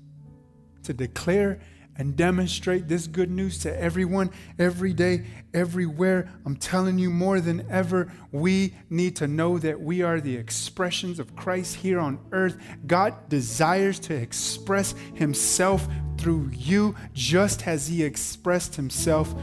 to 0.84 0.94
declare 0.94 1.60
and 1.98 2.16
demonstrate 2.16 2.88
this 2.88 3.08
good 3.08 3.30
news 3.30 3.60
to 3.60 3.82
everyone, 3.82 4.30
every 4.60 4.94
day, 4.94 5.26
everywhere. 5.54 6.30
I'm 6.46 6.56
telling 6.56 7.00
you 7.00 7.10
more 7.10 7.42
than 7.42 7.66
ever, 7.70 8.12
we 8.32 8.74
need 8.90 9.16
to 9.18 9.28
know 9.28 9.58
that 9.58 9.82
we 9.82 10.02
are 10.04 10.22
the 10.22 10.36
expressions 10.36 11.20
of 11.20 11.36
Christ 11.36 11.78
here 11.78 12.00
on 12.00 12.20
earth. 12.32 12.58
God 12.86 13.30
desires 13.30 14.00
to 14.02 14.16
express 14.16 14.94
Himself 15.16 15.88
through 16.18 16.52
you, 16.54 16.96
just 17.14 17.68
as 17.68 17.88
He 17.88 18.04
expressed 18.04 18.76
Himself 18.76 19.34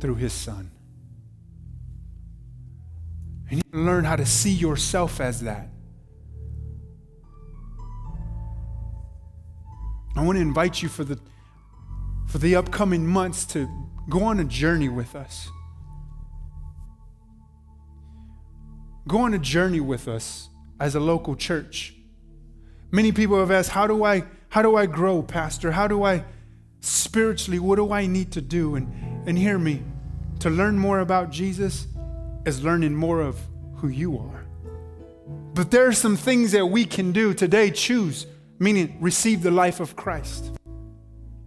through 0.00 0.16
His 0.16 0.32
Son. 0.32 0.70
And 3.50 3.62
You 3.72 3.80
learn 3.80 4.04
how 4.04 4.16
to 4.16 4.26
see 4.26 4.52
yourself 4.52 5.20
as 5.20 5.40
that. 5.40 5.70
I 10.16 10.24
want 10.24 10.36
to 10.36 10.42
invite 10.42 10.82
you 10.82 10.88
for 10.88 11.04
the 11.04 11.18
for 12.28 12.38
the 12.38 12.54
upcoming 12.54 13.06
months 13.06 13.44
to 13.46 13.68
go 14.08 14.22
on 14.22 14.38
a 14.38 14.44
journey 14.44 14.88
with 14.88 15.16
us. 15.16 15.48
Go 19.08 19.20
on 19.20 19.32
a 19.32 19.38
journey 19.38 19.80
with 19.80 20.06
us 20.06 20.50
as 20.78 20.94
a 20.94 21.00
local 21.00 21.34
church. 21.34 21.94
Many 22.90 23.12
people 23.12 23.40
have 23.40 23.50
asked, 23.50 23.70
How 23.70 23.86
do 23.86 24.04
I, 24.04 24.24
how 24.50 24.60
do 24.60 24.76
I 24.76 24.84
grow, 24.84 25.22
Pastor? 25.22 25.72
How 25.72 25.88
do 25.88 26.04
I 26.04 26.24
spiritually, 26.80 27.58
what 27.58 27.76
do 27.76 27.92
I 27.92 28.06
need 28.06 28.32
to 28.32 28.42
do? 28.42 28.76
And, 28.76 29.26
and 29.26 29.38
hear 29.38 29.58
me, 29.58 29.82
to 30.40 30.50
learn 30.50 30.78
more 30.78 31.00
about 31.00 31.30
Jesus 31.30 31.86
is 32.44 32.62
learning 32.62 32.94
more 32.94 33.22
of 33.22 33.40
who 33.76 33.88
you 33.88 34.18
are. 34.18 34.44
But 35.54 35.70
there 35.70 35.86
are 35.86 35.92
some 35.92 36.16
things 36.16 36.52
that 36.52 36.66
we 36.66 36.84
can 36.84 37.12
do 37.12 37.32
today. 37.32 37.70
Choose, 37.70 38.26
meaning 38.58 38.98
receive 39.00 39.42
the 39.42 39.50
life 39.50 39.80
of 39.80 39.96
Christ. 39.96 40.57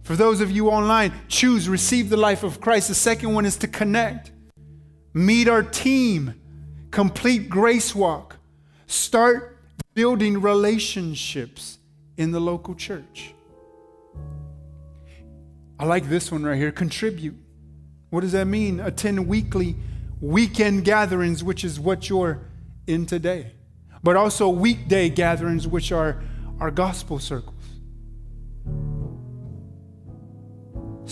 For 0.02 0.16
those 0.16 0.40
of 0.40 0.50
you 0.50 0.68
online, 0.68 1.12
choose, 1.28 1.68
receive 1.68 2.08
the 2.08 2.16
life 2.16 2.42
of 2.42 2.60
Christ. 2.60 2.88
The 2.88 2.94
second 2.94 3.32
one 3.34 3.46
is 3.46 3.56
to 3.58 3.68
connect, 3.68 4.32
meet 5.14 5.48
our 5.48 5.62
team, 5.62 6.34
complete 6.90 7.48
grace 7.48 7.94
walk, 7.94 8.36
start 8.86 9.58
building 9.94 10.40
relationships 10.40 11.78
in 12.16 12.32
the 12.32 12.40
local 12.40 12.74
church. 12.74 13.34
I 15.78 15.84
like 15.84 16.08
this 16.08 16.30
one 16.30 16.44
right 16.44 16.56
here 16.56 16.72
contribute. 16.72 17.36
What 18.10 18.20
does 18.20 18.32
that 18.32 18.46
mean? 18.46 18.80
Attend 18.80 19.26
weekly 19.26 19.76
weekend 20.22 20.84
gatherings, 20.84 21.42
which 21.42 21.64
is 21.64 21.80
what 21.80 22.08
you're 22.08 22.38
in 22.86 23.04
today, 23.04 23.52
but 24.02 24.16
also 24.16 24.48
weekday 24.48 25.08
gatherings, 25.08 25.66
which 25.66 25.92
are 25.92 26.22
our 26.60 26.70
gospel 26.70 27.18
circles. 27.18 27.51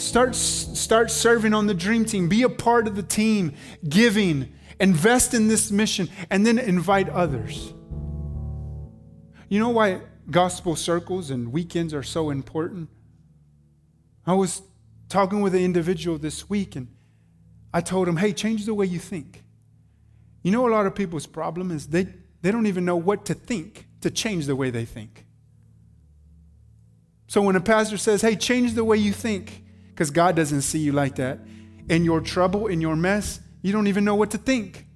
Start, 0.00 0.34
start 0.34 1.10
serving 1.10 1.52
on 1.52 1.66
the 1.66 1.74
dream 1.74 2.06
team. 2.06 2.26
Be 2.26 2.42
a 2.42 2.48
part 2.48 2.86
of 2.86 2.96
the 2.96 3.02
team, 3.02 3.52
giving, 3.86 4.50
invest 4.80 5.34
in 5.34 5.48
this 5.48 5.70
mission, 5.70 6.08
and 6.30 6.46
then 6.46 6.58
invite 6.58 7.10
others. 7.10 7.74
You 9.50 9.60
know 9.60 9.68
why 9.68 10.00
gospel 10.30 10.74
circles 10.74 11.30
and 11.30 11.52
weekends 11.52 11.92
are 11.92 12.02
so 12.02 12.30
important? 12.30 12.88
I 14.26 14.32
was 14.32 14.62
talking 15.10 15.42
with 15.42 15.54
an 15.54 15.60
individual 15.60 16.16
this 16.16 16.48
week, 16.48 16.76
and 16.76 16.88
I 17.74 17.82
told 17.82 18.08
him, 18.08 18.16
hey, 18.16 18.32
change 18.32 18.64
the 18.64 18.72
way 18.72 18.86
you 18.86 18.98
think. 18.98 19.42
You 20.42 20.50
know, 20.50 20.66
a 20.66 20.72
lot 20.72 20.86
of 20.86 20.94
people's 20.94 21.26
problem 21.26 21.70
is 21.70 21.88
they, 21.88 22.08
they 22.40 22.50
don't 22.50 22.66
even 22.66 22.86
know 22.86 22.96
what 22.96 23.26
to 23.26 23.34
think 23.34 23.86
to 24.00 24.10
change 24.10 24.46
the 24.46 24.56
way 24.56 24.70
they 24.70 24.86
think. 24.86 25.26
So 27.26 27.42
when 27.42 27.54
a 27.54 27.60
pastor 27.60 27.98
says, 27.98 28.22
hey, 28.22 28.34
change 28.34 28.72
the 28.72 28.82
way 28.82 28.96
you 28.96 29.12
think, 29.12 29.64
because 30.00 30.10
God 30.10 30.34
doesn't 30.34 30.62
see 30.62 30.78
you 30.78 30.92
like 30.92 31.16
that. 31.16 31.40
In 31.90 32.06
your 32.06 32.22
trouble, 32.22 32.68
in 32.68 32.80
your 32.80 32.96
mess, 32.96 33.38
you 33.60 33.70
don't 33.70 33.86
even 33.86 34.02
know 34.02 34.14
what 34.14 34.30
to 34.30 34.38
think. 34.38 34.86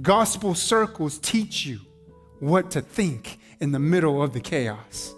Gospel 0.00 0.54
circles 0.54 1.18
teach 1.18 1.66
you 1.66 1.80
what 2.38 2.70
to 2.70 2.80
think 2.80 3.40
in 3.58 3.72
the 3.72 3.80
middle 3.80 4.22
of 4.22 4.32
the 4.32 4.38
chaos. 4.38 5.12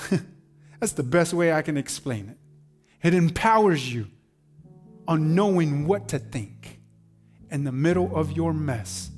That's 0.80 0.94
the 0.94 1.04
best 1.04 1.32
way 1.32 1.52
I 1.52 1.62
can 1.62 1.76
explain 1.76 2.28
it. 2.28 3.06
It 3.06 3.14
empowers 3.14 3.94
you 3.94 4.08
on 5.06 5.36
knowing 5.36 5.86
what 5.86 6.08
to 6.08 6.18
think 6.18 6.80
in 7.52 7.62
the 7.62 7.70
middle 7.70 8.16
of 8.16 8.32
your 8.32 8.52
mess. 8.52 9.12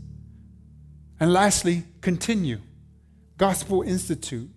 And 1.18 1.32
lastly, 1.32 1.84
continue. 2.02 2.60
Gospel 3.38 3.80
Institute. 3.80 4.50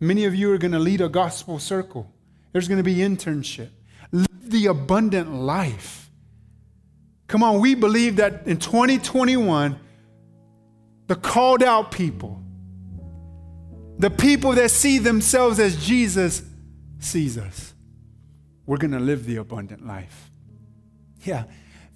Many 0.00 0.26
of 0.26 0.34
you 0.34 0.52
are 0.52 0.58
going 0.58 0.72
to 0.72 0.78
lead 0.78 1.00
a 1.00 1.08
gospel 1.08 1.58
circle. 1.58 2.12
There's 2.52 2.68
going 2.68 2.78
to 2.78 2.84
be 2.84 2.96
internship. 2.96 3.70
Live 4.12 4.50
the 4.50 4.66
abundant 4.66 5.32
life. 5.32 6.10
Come 7.26 7.42
on, 7.42 7.60
we 7.60 7.74
believe 7.74 8.16
that 8.16 8.46
in 8.46 8.56
2021, 8.56 9.78
the 11.06 11.14
called 11.14 11.62
out 11.62 11.92
people, 11.92 12.42
the 13.98 14.10
people 14.10 14.52
that 14.52 14.70
see 14.70 14.98
themselves 14.98 15.58
as 15.58 15.76
Jesus 15.84 16.42
sees 16.98 17.36
us, 17.36 17.74
we're 18.64 18.78
going 18.78 18.92
to 18.92 19.00
live 19.00 19.26
the 19.26 19.36
abundant 19.36 19.86
life. 19.86 20.30
Yeah, 21.24 21.44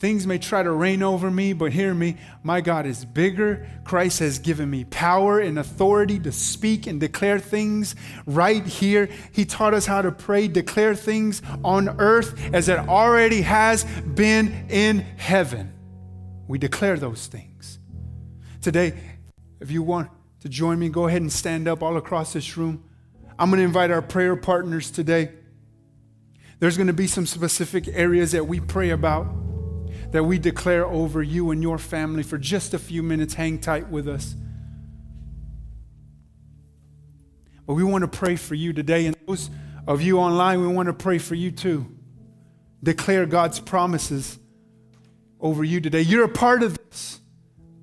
Things 0.02 0.26
may 0.26 0.38
try 0.38 0.64
to 0.64 0.72
reign 0.72 1.00
over 1.00 1.30
me, 1.30 1.52
but 1.52 1.72
hear 1.72 1.94
me. 1.94 2.16
My 2.42 2.60
God 2.60 2.86
is 2.86 3.04
bigger. 3.04 3.68
Christ 3.84 4.18
has 4.18 4.40
given 4.40 4.68
me 4.68 4.82
power 4.82 5.38
and 5.38 5.60
authority 5.60 6.18
to 6.18 6.32
speak 6.32 6.88
and 6.88 6.98
declare 6.98 7.38
things 7.38 7.94
right 8.26 8.66
here. 8.66 9.08
He 9.30 9.44
taught 9.44 9.74
us 9.74 9.86
how 9.86 10.02
to 10.02 10.10
pray, 10.10 10.48
declare 10.48 10.96
things 10.96 11.40
on 11.62 12.00
earth 12.00 12.52
as 12.52 12.68
it 12.68 12.80
already 12.80 13.42
has 13.42 13.84
been 13.84 14.66
in 14.68 14.98
heaven. 14.98 15.72
We 16.48 16.58
declare 16.58 16.96
those 16.96 17.28
things. 17.28 17.78
Today, 18.60 18.98
if 19.60 19.70
you 19.70 19.84
want 19.84 20.10
to 20.40 20.48
join 20.48 20.80
me, 20.80 20.88
go 20.88 21.06
ahead 21.06 21.22
and 21.22 21.32
stand 21.32 21.68
up 21.68 21.80
all 21.80 21.96
across 21.96 22.32
this 22.32 22.56
room. 22.56 22.82
I'm 23.38 23.50
going 23.50 23.60
to 23.60 23.64
invite 23.64 23.92
our 23.92 24.02
prayer 24.02 24.34
partners 24.34 24.90
today. 24.90 25.30
There's 26.58 26.76
going 26.76 26.88
to 26.88 26.92
be 26.92 27.06
some 27.06 27.24
specific 27.24 27.86
areas 27.86 28.32
that 28.32 28.48
we 28.48 28.58
pray 28.58 28.90
about, 28.90 29.28
that 30.12 30.24
we 30.24 30.38
declare 30.38 30.86
over 30.86 31.22
you 31.22 31.50
and 31.50 31.62
your 31.62 31.78
family 31.78 32.22
for 32.22 32.38
just 32.38 32.74
a 32.74 32.78
few 32.78 33.02
minutes. 33.02 33.34
Hang 33.34 33.58
tight 33.58 33.88
with 33.88 34.08
us. 34.08 34.34
But 37.66 37.74
we 37.74 37.84
want 37.84 38.02
to 38.02 38.08
pray 38.08 38.36
for 38.36 38.54
you 38.54 38.72
today. 38.72 39.06
And 39.06 39.16
those 39.26 39.50
of 39.86 40.02
you 40.02 40.18
online, 40.18 40.60
we 40.60 40.68
want 40.68 40.86
to 40.86 40.92
pray 40.92 41.18
for 41.18 41.34
you 41.34 41.50
too. 41.50 41.86
Declare 42.82 43.26
God's 43.26 43.60
promises 43.60 44.38
over 45.40 45.64
you 45.64 45.80
today. 45.80 46.02
You're 46.02 46.24
a 46.24 46.28
part 46.28 46.62
of 46.62 46.78
this. 46.88 47.20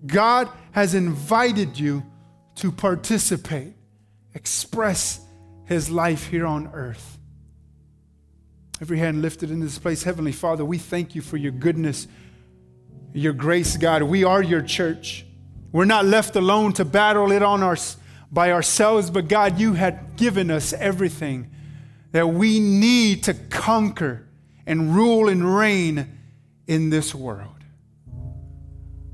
God 0.06 0.50
has 0.72 0.94
invited 0.94 1.80
you 1.80 2.04
to 2.56 2.72
participate, 2.72 3.74
express 4.34 5.20
his 5.66 5.90
life 5.90 6.28
here 6.28 6.46
on 6.46 6.68
earth. 6.74 7.19
Every 8.82 8.98
hand 9.00 9.22
lifted 9.22 9.52
in 9.52 9.60
this 9.60 9.78
place. 9.78 10.04
Heavenly 10.04 10.32
Father, 10.32 10.64
we 10.64 10.78
thank 10.78 11.14
you 11.14 11.22
for 11.22 11.36
your 11.36 11.52
goodness, 11.52 12.08
your 13.14 13.34
grace, 13.34 13.76
God. 13.76 14.04
We 14.04 14.24
are 14.24 14.42
your 14.42 14.62
church. 14.62 15.26
We're 15.72 15.86
not 15.86 16.06
left 16.06 16.36
alone 16.36 16.74
to 16.74 16.86
battle 16.86 17.32
it 17.32 17.44
on 17.44 17.62
our, 17.62 17.78
by 18.32 18.52
ourselves, 18.52 19.12
but 19.12 19.28
God, 19.28 19.60
you 19.60 19.74
had 19.74 20.16
given 20.16 20.50
us 20.50 20.72
everything 20.74 21.52
that 22.14 22.28
we 22.28 22.60
need 22.60 23.24
to 23.26 23.34
conquer 23.34 24.28
and 24.66 24.96
rule 24.96 25.28
and 25.28 25.56
reign 25.56 26.18
in 26.66 26.90
this 26.90 27.14
world. 27.14 27.56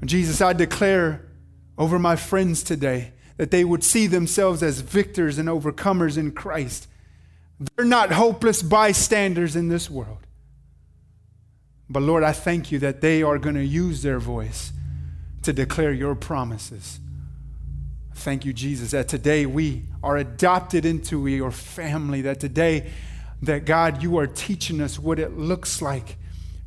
Jesus, 0.04 0.42
I 0.42 0.54
declare 0.54 1.26
over 1.78 1.98
my 1.98 2.16
friends 2.16 2.62
today 2.62 3.14
that 3.38 3.52
they 3.52 3.64
would 3.64 3.84
see 3.84 4.06
themselves 4.06 4.62
as 4.62 4.82
victors 4.82 5.38
and 5.38 5.50
overcomers 5.50 6.18
in 6.18 6.32
Christ. 6.32 6.88
They're 7.60 7.86
not 7.86 8.12
hopeless 8.12 8.62
bystanders 8.62 9.56
in 9.56 9.70
this 9.70 9.90
world. 9.90 10.20
But 11.90 12.02
Lord, 12.04 12.24
I 12.24 12.32
thank 12.32 12.72
you 12.72 12.80
that 12.80 13.02
they 13.02 13.24
are 13.24 13.38
going 13.38 13.56
to 13.56 13.66
use 13.66 14.02
their 14.02 14.20
voice 14.20 14.74
to 15.44 15.54
declare 15.54 15.94
your 15.94 16.16
promises. 16.16 17.00
Thank 18.16 18.46
you, 18.46 18.54
Jesus, 18.54 18.92
that 18.92 19.08
today 19.08 19.46
we 19.46 19.84
are 20.02 20.18
adopted 20.18 20.86
into 20.86 21.28
your 21.28 21.52
family, 21.52 22.22
that 22.22 22.40
today, 22.40 22.92
that 23.42 23.66
God, 23.66 24.02
you 24.02 24.18
are 24.18 24.28
teaching 24.28 24.82
us 24.82 24.98
what 24.98 25.20
it 25.20 25.38
looks 25.38 25.82
like 25.82 26.18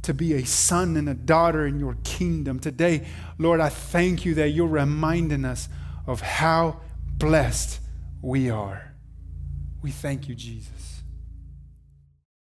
to 0.03 0.15
be 0.15 0.35
a 0.35 0.45
son 0.45 0.97
and 0.97 1.09
a 1.09 1.15
daughter 1.15 1.67
in 1.67 1.81
your 1.81 1.97
kingdom. 2.05 2.61
Today, 2.61 3.07
Lord, 3.39 3.61
I 3.61 3.69
thank 3.69 4.25
you 4.25 4.35
that 4.35 4.51
you're 4.51 4.67
reminding 4.67 5.45
us 5.45 5.69
of 6.07 6.21
how 6.21 6.81
blessed 7.19 7.81
we 8.23 8.49
are. 8.49 8.95
We 9.83 9.91
thank 9.91 10.29
you, 10.29 10.35
Jesus. 10.35 10.78